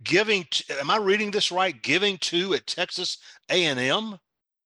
giving. 0.04 0.46
t- 0.50 0.66
Am 0.80 0.90
I 0.90 0.98
reading 0.98 1.32
this 1.32 1.52
right? 1.52 1.82
Giving 1.82 2.18
two 2.18 2.54
at 2.54 2.68
Texas 2.68 3.18
A 3.50 3.66
and 3.66 3.80
M. 3.80 4.18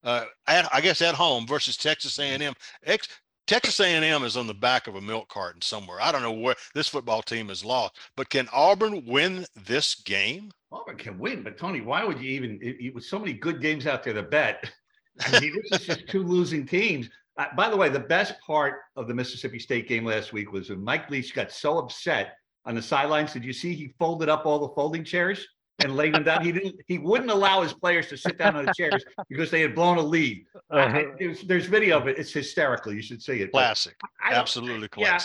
Uh, 0.03 0.25
at, 0.47 0.67
I 0.73 0.81
guess 0.81 1.01
at 1.01 1.15
home 1.15 1.47
versus 1.47 1.77
Texas 1.77 2.19
A 2.19 2.23
and 2.23 2.43
M. 2.43 2.53
Ex, 2.85 3.07
Texas 3.47 3.79
A 3.79 3.85
and 3.87 4.05
M 4.05 4.23
is 4.23 4.37
on 4.37 4.45
the 4.47 4.53
back 4.53 4.87
of 4.87 4.95
a 4.95 5.01
milk 5.01 5.27
carton 5.29 5.61
somewhere. 5.61 5.99
I 6.01 6.11
don't 6.11 6.21
know 6.21 6.31
where 6.31 6.55
this 6.75 6.87
football 6.87 7.21
team 7.23 7.49
is 7.49 7.65
lost. 7.65 7.97
But 8.15 8.29
can 8.29 8.47
Auburn 8.53 9.03
win 9.05 9.45
this 9.55 9.95
game? 9.95 10.51
Auburn 10.71 10.97
can 10.97 11.17
win, 11.17 11.41
but 11.43 11.57
Tony, 11.57 11.81
why 11.81 12.03
would 12.03 12.19
you 12.19 12.29
even? 12.31 12.59
It, 12.61 12.77
it 12.79 12.93
was 12.93 13.09
so 13.09 13.17
many 13.19 13.33
good 13.33 13.61
games 13.61 13.87
out 13.87 14.03
there 14.03 14.13
to 14.13 14.23
bet. 14.23 14.71
I 15.21 15.39
mean, 15.39 15.53
this 15.69 15.81
is 15.81 15.87
just 15.87 16.07
two 16.07 16.23
losing 16.23 16.65
teams. 16.65 17.09
Uh, 17.37 17.45
by 17.55 17.69
the 17.69 17.75
way, 17.77 17.89
the 17.89 17.99
best 17.99 18.33
part 18.45 18.81
of 18.95 19.07
the 19.07 19.13
Mississippi 19.13 19.59
State 19.59 19.87
game 19.87 20.05
last 20.05 20.31
week 20.33 20.51
was 20.51 20.69
when 20.69 20.83
Mike 20.83 21.09
Leach 21.09 21.33
got 21.33 21.51
so 21.51 21.77
upset 21.79 22.37
on 22.65 22.75
the 22.75 22.81
sidelines. 22.81 23.33
Did 23.33 23.43
you 23.43 23.53
see 23.53 23.73
he 23.73 23.93
folded 23.99 24.29
up 24.29 24.45
all 24.45 24.59
the 24.59 24.73
folding 24.73 25.03
chairs 25.03 25.45
and 25.83 25.95
laid 25.97 26.15
them 26.15 26.23
down? 26.23 26.43
He 26.43 26.51
didn't. 26.53 26.75
He 26.87 26.97
wouldn't 26.97 27.29
allow 27.29 27.61
his 27.61 27.73
players 27.73 28.07
to 28.07 28.17
sit 28.17 28.37
down 28.37 28.55
on 28.55 28.65
the 28.65 28.73
chairs 28.73 29.03
because 29.29 29.51
they 29.51 29.59
had 29.61 29.75
blown 29.75 29.97
a 29.97 30.01
lead. 30.01 30.45
I- 30.71 31.05
there's, 31.19 31.41
there's 31.41 31.65
video 31.65 31.97
of 31.97 32.07
it. 32.07 32.17
It's 32.17 32.31
hysterical. 32.31 32.93
You 32.93 33.01
should 33.01 33.21
see 33.21 33.41
it. 33.41 33.51
Classic. 33.51 33.95
I 34.23 34.29
don't- 34.31 34.39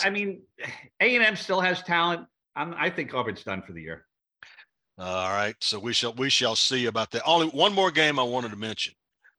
Yeah. 0.03 0.07
I 0.07 0.09
mean, 0.09 0.41
A 0.99 1.15
and 1.15 1.23
M 1.25 1.35
still 1.37 1.61
has 1.61 1.81
talent. 1.83 2.27
I'm, 2.57 2.73
I 2.77 2.89
think 2.89 3.13
Auburn's 3.13 3.43
done 3.43 3.61
for 3.61 3.71
the 3.71 3.81
year. 3.81 4.05
All 4.97 5.29
right. 5.29 5.55
So 5.61 5.79
we 5.79 5.93
shall 5.93 6.13
we 6.13 6.29
shall 6.29 6.55
see 6.57 6.85
about 6.87 7.11
that. 7.11 7.23
Only 7.25 7.47
one 7.47 7.73
more 7.73 7.89
game 7.91 8.19
I 8.19 8.23
wanted 8.23 8.51
to 8.51 8.57
mention. 8.57 8.93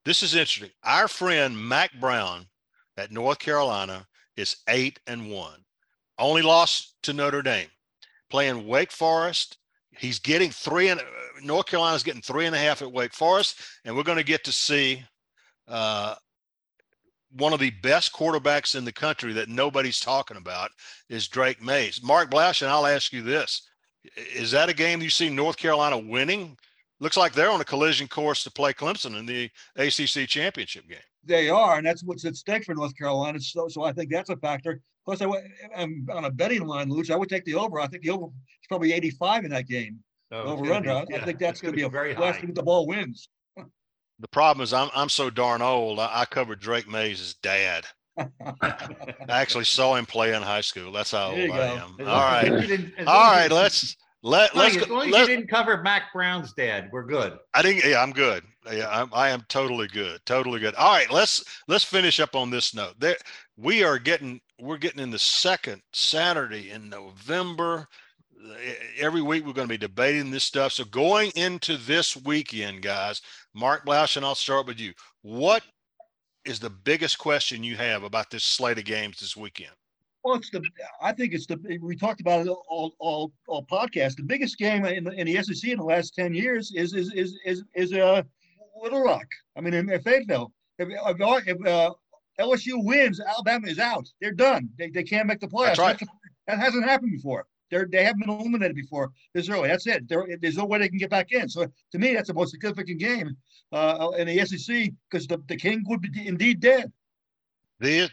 This 0.04 0.22
is 0.22 0.34
interesting. 0.34 0.70
Our 0.82 1.06
friend 1.06 1.56
Mack 1.68 1.92
Brown 2.00 2.46
at 2.96 3.12
North 3.12 3.38
Carolina 3.38 4.06
is 4.36 4.56
eight 4.68 4.98
and 5.06 5.30
one. 5.30 5.64
Only 6.18 6.42
lost 6.42 6.96
to 7.04 7.12
Notre 7.12 7.42
Dame. 7.42 7.68
Playing 8.30 8.66
Wake 8.66 8.90
Forest. 8.90 9.58
He's 9.96 10.18
getting 10.18 10.50
three 10.50 10.88
and 10.88 11.00
North 11.42 11.66
Carolina's 11.66 12.02
getting 12.02 12.22
three 12.22 12.46
and 12.46 12.54
a 12.54 12.58
half 12.58 12.82
at 12.82 12.92
Wake 12.92 13.14
Forest, 13.14 13.60
and 13.84 13.94
we're 13.94 14.02
going 14.02 14.18
to 14.18 14.24
get 14.24 14.44
to 14.44 14.52
see 14.52 15.04
uh, 15.68 16.14
one 17.36 17.52
of 17.52 17.60
the 17.60 17.70
best 17.82 18.12
quarterbacks 18.12 18.74
in 18.74 18.84
the 18.84 18.92
country 18.92 19.32
that 19.32 19.48
nobody's 19.48 20.00
talking 20.00 20.36
about 20.36 20.70
is 21.08 21.28
Drake 21.28 21.62
Mays. 21.62 22.02
Mark 22.02 22.30
Blaudschun, 22.30 22.62
and 22.62 22.70
I'll 22.70 22.86
ask 22.86 23.12
you 23.12 23.22
this: 23.22 23.68
Is 24.34 24.50
that 24.52 24.68
a 24.68 24.74
game 24.74 25.02
you 25.02 25.10
see 25.10 25.28
North 25.28 25.56
Carolina 25.56 25.98
winning? 25.98 26.56
Looks 27.02 27.16
like 27.16 27.32
they're 27.32 27.50
on 27.50 27.60
a 27.60 27.64
collision 27.64 28.06
course 28.06 28.44
to 28.44 28.50
play 28.50 28.72
Clemson 28.72 29.18
in 29.18 29.26
the 29.26 29.50
ACC 29.76 30.28
championship 30.28 30.88
game. 30.88 30.98
They 31.24 31.48
are, 31.48 31.76
and 31.78 31.84
that's 31.86 32.04
what's 32.04 32.24
at 32.24 32.36
stake 32.36 32.64
for 32.64 32.74
North 32.76 32.96
Carolina. 32.96 33.40
So, 33.40 33.66
so 33.68 33.82
I 33.82 33.92
think 33.92 34.10
that's 34.10 34.30
a 34.30 34.36
factor. 34.36 34.80
Plus, 35.04 35.20
I 35.20 35.24
w- 35.24 35.42
am 35.74 36.06
on 36.12 36.26
a 36.26 36.30
betting 36.30 36.64
line, 36.64 36.88
Luch. 36.88 37.10
I 37.10 37.16
would 37.16 37.28
take 37.28 37.44
the 37.44 37.54
over. 37.56 37.80
I 37.80 37.88
think 37.88 38.04
the 38.04 38.10
over 38.10 38.26
is 38.26 38.66
probably 38.68 38.92
85 38.92 39.44
in 39.44 39.50
that 39.50 39.66
game. 39.66 39.98
Oh, 40.30 40.42
over 40.52 40.72
under. 40.72 40.92
I, 40.92 41.00
I 41.12 41.24
think 41.24 41.40
that's 41.40 41.60
going 41.60 41.72
to 41.72 41.76
be 41.76 41.82
a 41.82 41.88
very 41.88 42.14
last 42.14 42.36
high. 42.36 42.40
thing 42.42 42.54
the 42.54 42.62
ball 42.62 42.86
wins. 42.86 43.28
The 43.56 44.28
problem 44.30 44.62
is 44.62 44.72
I'm 44.72 44.88
I'm 44.94 45.08
so 45.08 45.28
darn 45.28 45.60
old. 45.60 45.98
I, 45.98 46.20
I 46.20 46.24
covered 46.24 46.60
Drake 46.60 46.88
Maye's 46.88 47.34
dad. 47.42 47.84
I 48.18 48.78
actually 49.28 49.64
saw 49.64 49.96
him 49.96 50.06
play 50.06 50.34
in 50.34 50.42
high 50.42 50.60
school. 50.60 50.92
That's 50.92 51.10
how 51.10 51.30
old 51.32 51.38
I 51.40 51.46
go. 51.48 51.54
am. 51.54 51.96
As 51.98 52.06
All 52.06 52.14
long 52.14 52.34
as 52.44 52.50
right. 52.50 52.60
you 52.62 52.66
didn't- 52.68 52.94
as 52.98 53.06
All 53.08 53.14
long 53.14 53.24
as 53.32 53.36
right. 53.40 53.50
you- 53.50 53.56
Let's 53.56 53.96
let 54.22 54.54
let's 54.54 54.76
as 54.76 54.88
long 54.88 55.12
as 55.12 55.20
you 55.20 55.26
didn't 55.26 55.48
cover 55.48 55.82
Mack 55.82 56.12
Brown's 56.12 56.52
dad, 56.52 56.90
we're 56.92 57.04
good. 57.04 57.38
I 57.54 57.62
didn't. 57.62 57.84
Yeah, 57.84 58.00
I'm 58.00 58.12
good. 58.12 58.44
Yeah, 58.70 58.88
I'm, 58.88 59.10
I 59.12 59.30
am 59.30 59.44
totally 59.48 59.88
good. 59.88 60.20
Totally 60.24 60.60
good. 60.60 60.76
All 60.76 60.92
right, 60.92 61.10
let's 61.10 61.44
let's 61.66 61.82
finish 61.82 62.20
up 62.20 62.36
on 62.36 62.48
this 62.48 62.72
note. 62.72 62.94
There, 63.00 63.16
we 63.56 63.82
are 63.82 63.98
getting 63.98 64.40
we're 64.60 64.78
getting 64.78 65.00
in 65.00 65.10
the 65.10 65.18
second 65.18 65.82
Saturday 65.92 66.70
in 66.70 66.88
November. 66.88 67.88
Every 68.98 69.22
week 69.22 69.44
we're 69.44 69.52
going 69.52 69.68
to 69.68 69.74
be 69.74 69.78
debating 69.78 70.30
this 70.30 70.44
stuff. 70.44 70.72
So 70.72 70.84
going 70.84 71.32
into 71.34 71.76
this 71.76 72.16
weekend, 72.16 72.82
guys, 72.82 73.22
Mark 73.54 73.84
Blaudschun, 73.84 74.18
and 74.18 74.26
I'll 74.26 74.34
start 74.34 74.66
with 74.66 74.78
you. 74.78 74.92
What 75.22 75.64
is 76.44 76.60
the 76.60 76.70
biggest 76.70 77.18
question 77.18 77.64
you 77.64 77.76
have 77.76 78.04
about 78.04 78.30
this 78.30 78.44
slate 78.44 78.78
of 78.78 78.84
games 78.84 79.18
this 79.18 79.36
weekend? 79.36 79.72
Well, 80.24 80.36
it's 80.36 80.50
the. 80.50 80.62
I 81.00 81.12
think 81.12 81.32
it's 81.32 81.46
the. 81.46 81.58
We 81.80 81.96
talked 81.96 82.20
about 82.20 82.46
it 82.46 82.48
all, 82.48 82.94
all, 82.98 83.32
all 83.48 83.64
podcast. 83.64 84.16
The 84.16 84.22
biggest 84.22 84.56
game 84.56 84.84
in 84.84 85.04
the, 85.04 85.12
in 85.12 85.26
the 85.26 85.42
SEC 85.42 85.70
in 85.70 85.78
the 85.78 85.84
last 85.84 86.14
ten 86.14 86.32
years 86.32 86.72
is 86.74 86.94
is 86.94 87.12
is 87.12 87.38
is 87.44 87.64
is 87.74 87.92
uh, 87.92 88.22
Little 88.80 89.02
Rock. 89.02 89.26
I 89.56 89.60
mean, 89.60 89.74
in, 89.74 89.90
in 89.90 90.00
Fayetteville. 90.02 90.52
If, 90.78 90.88
if, 90.90 91.46
if 91.46 91.66
uh, 91.66 91.92
LSU 92.40 92.84
wins, 92.84 93.20
Alabama 93.20 93.68
is 93.68 93.78
out. 93.78 94.08
They're 94.20 94.32
done. 94.32 94.68
They, 94.78 94.90
they 94.90 95.02
can't 95.02 95.26
make 95.26 95.40
the 95.40 95.48
playoffs. 95.48 95.76
That's 95.76 95.78
right. 95.78 96.02
That 96.46 96.58
hasn't 96.58 96.84
happened 96.84 97.12
before. 97.12 97.46
They're 97.70 97.86
they 97.90 98.04
haven't 98.04 98.20
been 98.20 98.30
eliminated 98.30 98.76
before 98.76 99.10
this 99.32 99.48
early. 99.48 99.68
That's 99.68 99.86
it. 99.86 100.08
There, 100.08 100.26
there's 100.40 100.56
no 100.56 100.66
way 100.66 100.78
they 100.78 100.88
can 100.88 100.98
get 100.98 101.10
back 101.10 101.32
in. 101.32 101.48
So 101.48 101.66
to 101.92 101.98
me, 101.98 102.14
that's 102.14 102.28
the 102.28 102.34
most 102.34 102.50
significant 102.50 103.00
game 103.00 103.36
uh, 103.72 104.10
in 104.18 104.26
the 104.26 104.44
SEC 104.44 104.90
because 105.10 105.26
the, 105.26 105.42
the 105.48 105.56
king 105.56 105.82
would 105.86 106.02
be 106.02 106.26
indeed 106.26 106.60
dead. 106.60 106.92
The, 107.80 108.10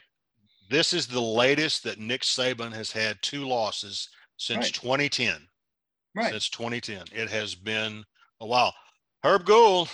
this 0.70 0.94
is 0.94 1.08
the 1.08 1.22
latest 1.22 1.84
that 1.84 2.00
Nick 2.00 2.22
Saban 2.22 2.74
has 2.74 2.92
had 2.92 3.22
two 3.22 3.48
losses 3.48 4.10
since 4.38 4.66
Right. 4.68 4.74
2010. 4.74 5.48
Right. 6.16 6.32
Since 6.32 6.50
2010, 6.50 7.06
it 7.14 7.30
has 7.30 7.56
been 7.56 8.04
a 8.42 8.46
while. 8.46 8.74
Herb 9.24 9.46
Gould, 9.46 9.90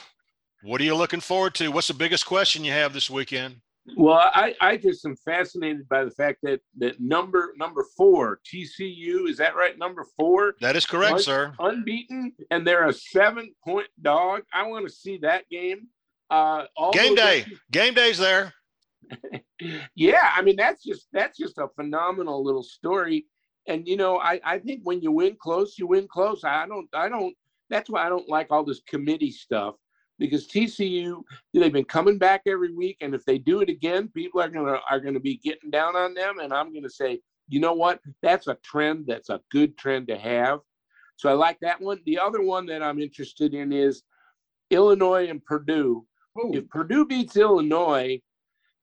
what 0.64 0.80
are 0.82 0.84
you 0.86 0.96
looking 0.96 1.20
forward 1.20 1.56
to? 1.56 1.72
What's 1.72 1.88
the 1.88 1.94
biggest 1.94 2.26
question 2.26 2.64
you 2.64 2.72
have 2.72 2.94
this 2.94 3.10
weekend? 3.10 3.58
Well, 3.98 4.18
I, 4.34 4.56
I 4.62 4.78
just 4.78 5.06
am 5.06 5.16
fascinated 5.18 5.88
by 5.90 6.04
the 6.06 6.10
fact 6.12 6.40
that 6.42 6.60
that 6.80 7.00
number 7.00 7.54
number 7.56 7.86
four 7.96 8.40
TCU 8.52 9.30
is 9.30 9.38
that 9.38 9.56
right? 9.56 9.78
Number 9.78 10.04
four, 10.18 10.56
That 10.62 10.76
is 10.76 10.88
correct, 10.88 11.14
What? 11.14 11.24
sir. 11.24 11.54
unbeaten, 11.60 12.34
and 12.50 12.66
they're 12.66 12.88
a 12.88 12.94
seven 12.94 13.54
point 13.64 13.88
dog. 14.02 14.42
I 14.52 14.66
want 14.66 14.88
to 14.88 14.92
see 14.94 15.18
that 15.18 15.48
game. 15.50 15.88
Uh, 16.32 16.64
Game 16.94 17.16
those 17.16 17.26
day. 17.26 17.46
Game 17.72 17.94
day's 17.94 18.18
there. 18.18 18.54
Yeah, 19.96 20.32
I 20.36 20.42
mean 20.42 20.56
that's 20.56 20.84
just 20.84 21.08
that's 21.14 21.38
just 21.38 21.58
a 21.58 21.68
phenomenal 21.76 22.44
little 22.44 22.64
story. 22.64 23.26
And 23.68 23.88
you 23.88 23.98
know, 23.98 24.20
I 24.20 24.40
I 24.44 24.60
think 24.60 24.82
when 24.84 25.02
you 25.02 25.12
win 25.12 25.38
close, 25.40 25.78
you 25.78 25.88
win 25.88 26.08
close. 26.08 26.44
I 26.44 26.68
don't 26.68 26.88
I 26.94 27.10
don't. 27.10 27.36
That's 27.70 27.90
why 27.90 28.06
I 28.06 28.10
don't 28.10 28.30
like 28.30 28.48
all 28.52 28.64
this 28.64 28.82
committee 28.88 29.32
stuff 29.32 29.76
because 30.20 30.48
TCU 30.48 31.22
they've 31.54 31.74
been 31.74 31.86
coming 31.86 32.18
back 32.18 32.42
every 32.48 32.74
week, 32.74 32.98
and 33.02 33.16
if 33.16 33.26
they 33.26 33.38
do 33.38 33.62
it 33.62 33.70
again, 33.70 34.10
people 34.10 34.42
are 34.42 34.50
gonna 34.50 34.80
are 34.90 35.00
gonna 35.00 35.20
be 35.20 35.38
getting 35.38 35.72
down 35.72 35.96
on 35.96 36.14
them, 36.14 36.40
and 36.40 36.54
I'm 36.54 36.74
gonna 36.74 36.90
say, 36.90 37.20
you 37.48 37.60
know 37.60 37.74
what? 37.74 38.00
That's 38.22 38.48
a 38.48 38.56
trend. 38.64 39.06
That's 39.08 39.30
a 39.30 39.42
good 39.52 39.78
trend 39.78 40.08
to 40.10 40.18
have. 40.18 40.60
So 41.18 41.30
I 41.30 41.34
like 41.34 41.58
that 41.62 41.82
one. 41.82 42.02
The 42.06 42.20
other 42.20 42.42
one 42.42 42.66
that 42.68 42.84
I'm 42.84 43.00
interested 43.00 43.54
in 43.54 43.72
is 43.72 44.04
Illinois 44.70 45.30
and 45.30 45.44
Purdue 45.46 46.06
Ooh, 46.38 46.52
if 46.54 46.70
Purdue 46.70 47.06
beats 47.06 47.38
Illinois, 47.38 48.22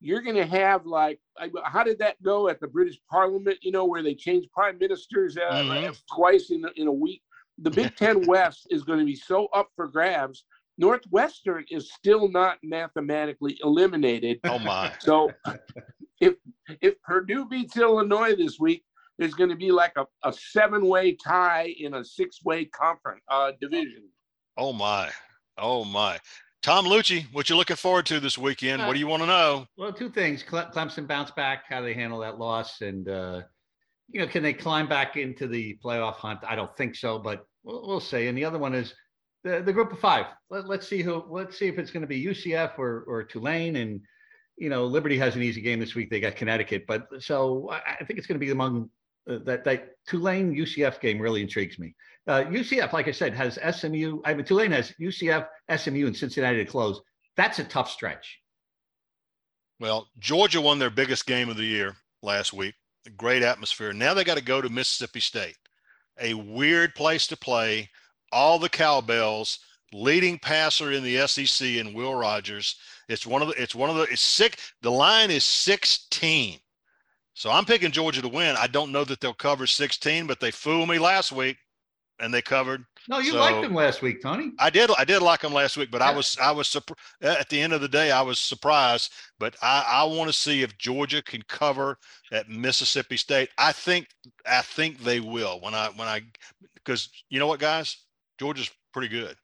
you're 0.02 0.20
going 0.20 0.36
to 0.36 0.44
have 0.46 0.84
like, 0.84 1.20
how 1.64 1.84
did 1.84 1.98
that 2.00 2.20
go 2.22 2.48
at 2.48 2.60
the 2.60 2.66
British 2.66 2.98
Parliament? 3.08 3.58
You 3.62 3.70
know, 3.70 3.84
where 3.84 4.02
they 4.02 4.14
changed 4.14 4.50
prime 4.52 4.76
ministers 4.78 5.36
uh, 5.36 5.62
Mhm. 5.62 6.02
twice 6.12 6.50
in 6.50 6.64
in 6.76 6.88
a 6.88 6.92
week. 6.92 7.22
The 7.58 7.70
Big 7.70 7.94
Ten 7.96 8.26
West 8.26 8.66
is 8.70 8.82
going 8.82 8.98
to 8.98 9.04
be 9.04 9.14
so 9.14 9.46
up 9.54 9.68
for 9.76 9.86
grabs. 9.86 10.44
Northwestern 10.78 11.64
is 11.70 11.92
still 11.92 12.28
not 12.28 12.58
mathematically 12.62 13.58
eliminated. 13.62 14.40
Oh 14.44 14.58
my. 14.58 14.92
So 15.00 15.30
if 16.20 16.34
if 16.80 17.00
Purdue 17.02 17.44
beats 17.46 17.76
Illinois 17.76 18.34
this 18.34 18.58
week, 18.58 18.84
there's 19.18 19.34
going 19.34 19.50
to 19.50 19.56
be 19.56 19.70
like 19.70 19.92
a, 19.96 20.06
a 20.24 20.32
seven 20.32 20.86
way 20.86 21.12
tie 21.14 21.74
in 21.78 21.94
a 21.94 22.04
six 22.04 22.42
way 22.44 22.64
conference 22.64 23.22
uh, 23.28 23.52
division. 23.60 24.08
Oh 24.56 24.72
my. 24.72 25.10
Oh 25.58 25.84
my. 25.84 26.18
Tom 26.62 26.84
Luicci, 26.84 27.26
what 27.32 27.50
you 27.50 27.56
looking 27.56 27.74
forward 27.74 28.06
to 28.06 28.20
this 28.20 28.38
weekend? 28.38 28.86
What 28.86 28.92
do 28.92 29.00
you 29.00 29.08
want 29.08 29.22
to 29.24 29.26
know? 29.26 29.66
Well, 29.76 29.92
two 29.92 30.08
things. 30.08 30.44
Cle- 30.44 30.70
Clemson 30.72 31.08
bounce 31.08 31.32
back, 31.32 31.64
how 31.68 31.80
they 31.80 31.92
handle 31.92 32.20
that 32.20 32.38
loss, 32.38 32.82
and 32.82 33.08
uh, 33.08 33.42
you 34.08 34.20
know, 34.20 34.28
can 34.28 34.44
they 34.44 34.52
climb 34.52 34.88
back 34.88 35.16
into 35.16 35.48
the 35.48 35.76
playoff 35.84 36.14
hunt? 36.14 36.38
I 36.46 36.54
don't 36.54 36.74
think 36.76 36.94
so, 36.94 37.18
but 37.18 37.44
we'll, 37.64 37.84
we'll 37.84 38.00
see. 38.00 38.28
And 38.28 38.38
the 38.38 38.44
other 38.44 38.60
one 38.60 38.74
is 38.74 38.94
the, 39.42 39.60
the 39.60 39.72
group 39.72 39.92
of 39.92 39.98
five. 39.98 40.26
Let, 40.50 40.68
let's 40.68 40.86
see 40.86 41.02
who. 41.02 41.24
Let's 41.28 41.58
see 41.58 41.66
if 41.66 41.78
it's 41.78 41.90
going 41.90 42.02
to 42.02 42.06
be 42.06 42.24
UCF 42.24 42.78
or 42.78 43.04
or 43.08 43.24
Tulane. 43.24 43.74
And 43.74 44.00
you 44.56 44.68
know, 44.68 44.84
Liberty 44.86 45.18
has 45.18 45.34
an 45.34 45.42
easy 45.42 45.62
game 45.62 45.80
this 45.80 45.96
week. 45.96 46.10
They 46.10 46.20
got 46.20 46.36
Connecticut, 46.36 46.84
but 46.86 47.08
so 47.18 47.70
I, 47.72 47.96
I 48.00 48.04
think 48.04 48.20
it's 48.20 48.28
going 48.28 48.38
to 48.38 48.44
be 48.44 48.52
among 48.52 48.88
uh, 49.28 49.38
that 49.46 49.64
that 49.64 49.96
Tulane 50.06 50.54
UCF 50.54 51.00
game 51.00 51.18
really 51.18 51.42
intrigues 51.42 51.80
me. 51.80 51.96
Uh, 52.26 52.44
UCF, 52.44 52.92
like 52.92 53.08
I 53.08 53.12
said, 53.12 53.34
has 53.34 53.58
SMU. 53.76 54.20
I 54.24 54.34
mean, 54.34 54.44
Tulane 54.44 54.72
has 54.72 54.92
UCF, 55.00 55.46
SMU, 55.76 56.06
and 56.06 56.16
Cincinnati 56.16 56.58
to 56.58 56.64
close. 56.64 57.00
That's 57.36 57.58
a 57.58 57.64
tough 57.64 57.90
stretch. 57.90 58.38
Well, 59.80 60.08
Georgia 60.18 60.60
won 60.60 60.78
their 60.78 60.90
biggest 60.90 61.26
game 61.26 61.48
of 61.48 61.56
the 61.56 61.64
year 61.64 61.96
last 62.22 62.52
week. 62.52 62.74
Great 63.16 63.42
atmosphere. 63.42 63.92
Now 63.92 64.14
they 64.14 64.22
got 64.22 64.36
to 64.36 64.44
go 64.44 64.60
to 64.60 64.68
Mississippi 64.68 65.18
State, 65.18 65.56
a 66.20 66.34
weird 66.34 66.94
place 66.94 67.26
to 67.28 67.36
play. 67.36 67.90
All 68.30 68.58
the 68.58 68.68
cowbells, 68.68 69.58
leading 69.92 70.38
passer 70.38 70.92
in 70.92 71.02
the 71.02 71.26
SEC, 71.26 71.66
and 71.66 71.94
Will 71.94 72.14
Rogers. 72.14 72.76
It's 73.08 73.26
one 73.26 73.42
of 73.42 73.48
the. 73.48 73.60
It's 73.60 73.74
one 73.74 73.90
of 73.90 73.96
the. 73.96 74.04
It's 74.04 74.22
six. 74.22 74.72
The 74.82 74.90
line 74.90 75.30
is 75.30 75.44
sixteen. 75.44 76.60
So 77.34 77.50
I'm 77.50 77.64
picking 77.64 77.90
Georgia 77.90 78.22
to 78.22 78.28
win. 78.28 78.56
I 78.56 78.66
don't 78.66 78.92
know 78.92 79.04
that 79.04 79.20
they'll 79.20 79.32
cover 79.32 79.66
16, 79.66 80.26
but 80.26 80.40
they 80.40 80.50
fooled 80.50 80.88
me 80.88 80.98
last 80.98 81.32
week, 81.32 81.56
and 82.20 82.32
they 82.32 82.42
covered. 82.42 82.84
No, 83.08 83.18
you 83.18 83.32
So- 83.32 83.40
liked 83.40 83.62
them 83.62 83.74
last 83.74 84.02
week, 84.02 84.22
Tony. 84.22 84.52
I 84.58 84.70
did. 84.70 84.90
I 84.96 85.04
did 85.04 85.20
like 85.20 85.40
them 85.40 85.52
last 85.52 85.76
week, 85.76 85.90
but 85.90 86.02
I 86.02 86.12
was 86.12 86.38
I 86.38 86.50
was 86.52 86.74
at 87.20 87.48
the 87.48 87.60
end 87.60 87.72
of 87.72 87.80
the 87.80 87.88
day 87.88 88.10
I 88.10 88.22
was 88.22 88.38
surprised. 88.38 89.12
But 89.38 89.56
I 89.62 89.84
I 89.86 90.04
want 90.04 90.28
to 90.28 90.32
see 90.32 90.62
if 90.62 90.76
Georgia 90.78 91.22
can 91.22 91.42
cover 91.48 91.98
at 92.30 92.48
Mississippi 92.48 93.16
State. 93.16 93.50
I 93.58 93.72
think 93.72 94.06
I 94.46 94.62
think 94.62 95.00
they 95.00 95.20
will 95.20 95.60
when 95.60 95.74
I 95.74 95.88
when 95.96 96.08
I 96.08 96.22
because 96.74 97.08
you 97.28 97.38
know 97.38 97.46
what 97.46 97.60
guys, 97.60 97.96
Georgia's 98.38 98.70
pretty 98.92 99.08
good. 99.08 99.36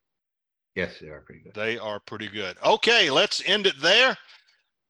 Yes, 0.75 0.99
they 1.01 1.09
are 1.09 1.21
pretty 1.23 1.41
good. 1.41 1.55
They 1.55 1.77
are 1.79 1.99
pretty 1.99 2.29
good. 2.29 2.57
Okay, 2.65 3.11
let's 3.11 3.43
end 3.45 3.67
it 3.67 3.81
there. 3.81 4.17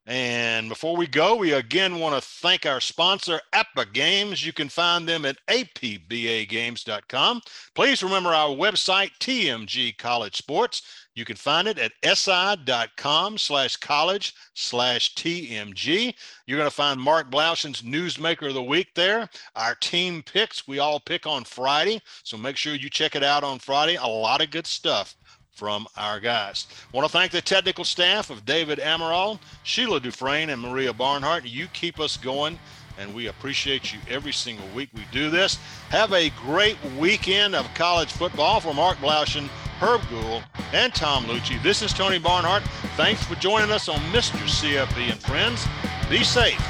And 0.09 0.71
before 0.71 0.97
we 0.97 1.07
go, 1.07 1.37
we 1.37 1.53
again 1.53 1.99
want 1.99 2.15
to 2.15 2.27
thank 2.27 2.65
our 2.65 2.81
sponsor, 2.81 3.43
APBA 3.53 3.93
Games. 3.93 4.45
You 4.45 4.55
can 4.55 4.71
find 4.71 5.07
them 5.07 5.27
at 5.27 5.37
apbagames.com. 5.49 7.43
Please 7.75 8.03
remember 8.03 8.31
our 8.31 8.49
website, 8.49 9.11
TMG 9.21 9.99
College 9.99 10.35
Sports. 10.35 10.81
You 11.15 11.27
can 11.27 11.37
find 11.37 11.69
it 11.69 11.79
at 11.79 11.93
si.com 12.17 13.37
slash 13.37 13.77
college 13.77 14.35
slash 14.55 15.15
TMG. 15.15 16.15
You're 16.47 16.59
going 16.59 16.71
to 16.71 16.75
find 16.75 16.99
Mark 16.99 17.31
Blaudschun's 17.31 17.83
Newsmaker 17.83 18.49
of 18.49 18.55
the 18.55 18.63
Week 18.63 18.89
there. 18.95 19.29
Our 19.57 19.75
team 19.75 20.23
picks, 20.23 20.67
we 20.67 20.79
all 20.79 21.01
pick 21.01 21.27
on 21.27 21.45
Friday. 21.45 22.01
So 22.23 22.39
make 22.39 22.57
sure 22.57 22.75
you 22.75 22.89
check 22.89 23.15
it 23.15 23.23
out 23.23 23.45
on 23.45 23.59
Friday. 23.59 23.97
A 23.97 24.07
lot 24.07 24.41
of 24.41 24.51
good 24.51 24.67
stuff 24.67 25.17
from 25.59 25.89
our 25.97 26.21
guys. 26.21 26.69
Want 26.93 27.05
to 27.05 27.13
thank 27.13 27.33
the 27.33 27.43
technical 27.43 27.85
staff 27.85 28.31
of 28.31 28.47
David 28.47 28.79
Amaral, 28.79 29.41
Sheila 29.65 29.99
Dufresne, 29.99 30.51
and 30.51 30.63
Maria 30.63 30.93
Barnhart. 30.93 31.45
You 31.45 31.67
keep 31.73 31.99
us 31.99 32.17
going, 32.17 32.57
and 32.97 33.13
we 33.13 33.27
appreciate 33.27 33.93
you 33.93 33.99
every 34.09 34.33
single 34.33 34.67
week 34.69 34.89
we 34.95 35.03
do 35.11 35.31
this. 35.31 35.59
Have 35.91 36.13
a 36.13 36.31
great 36.31 36.77
weekend 36.97 37.57
of 37.57 37.67
college 37.75 38.13
football 38.13 38.61
for 38.61 38.73
Mark 38.73 38.99
Blaudschun, 38.99 39.49
Herb 39.81 40.01
Gould, 40.09 40.45
and 40.73 40.95
Tom 40.95 41.25
Luicci. 41.25 41.61
This 41.61 41.83
is 41.83 41.93
Tony 41.93 42.21
Barnhart. 42.21 42.63
Thanks 42.97 43.25
for 43.25 43.35
joining 43.35 43.73
us 43.73 43.89
on 43.89 43.99
Mr. 44.13 44.39
CFB 44.47 45.11
and 45.11 45.21
Friends. 45.21 45.67
Be 46.09 46.23
safe 46.23 46.61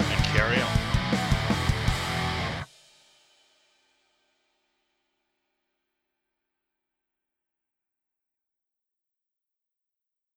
and 0.00 0.24
carry 0.24 0.60
on. 0.62 0.73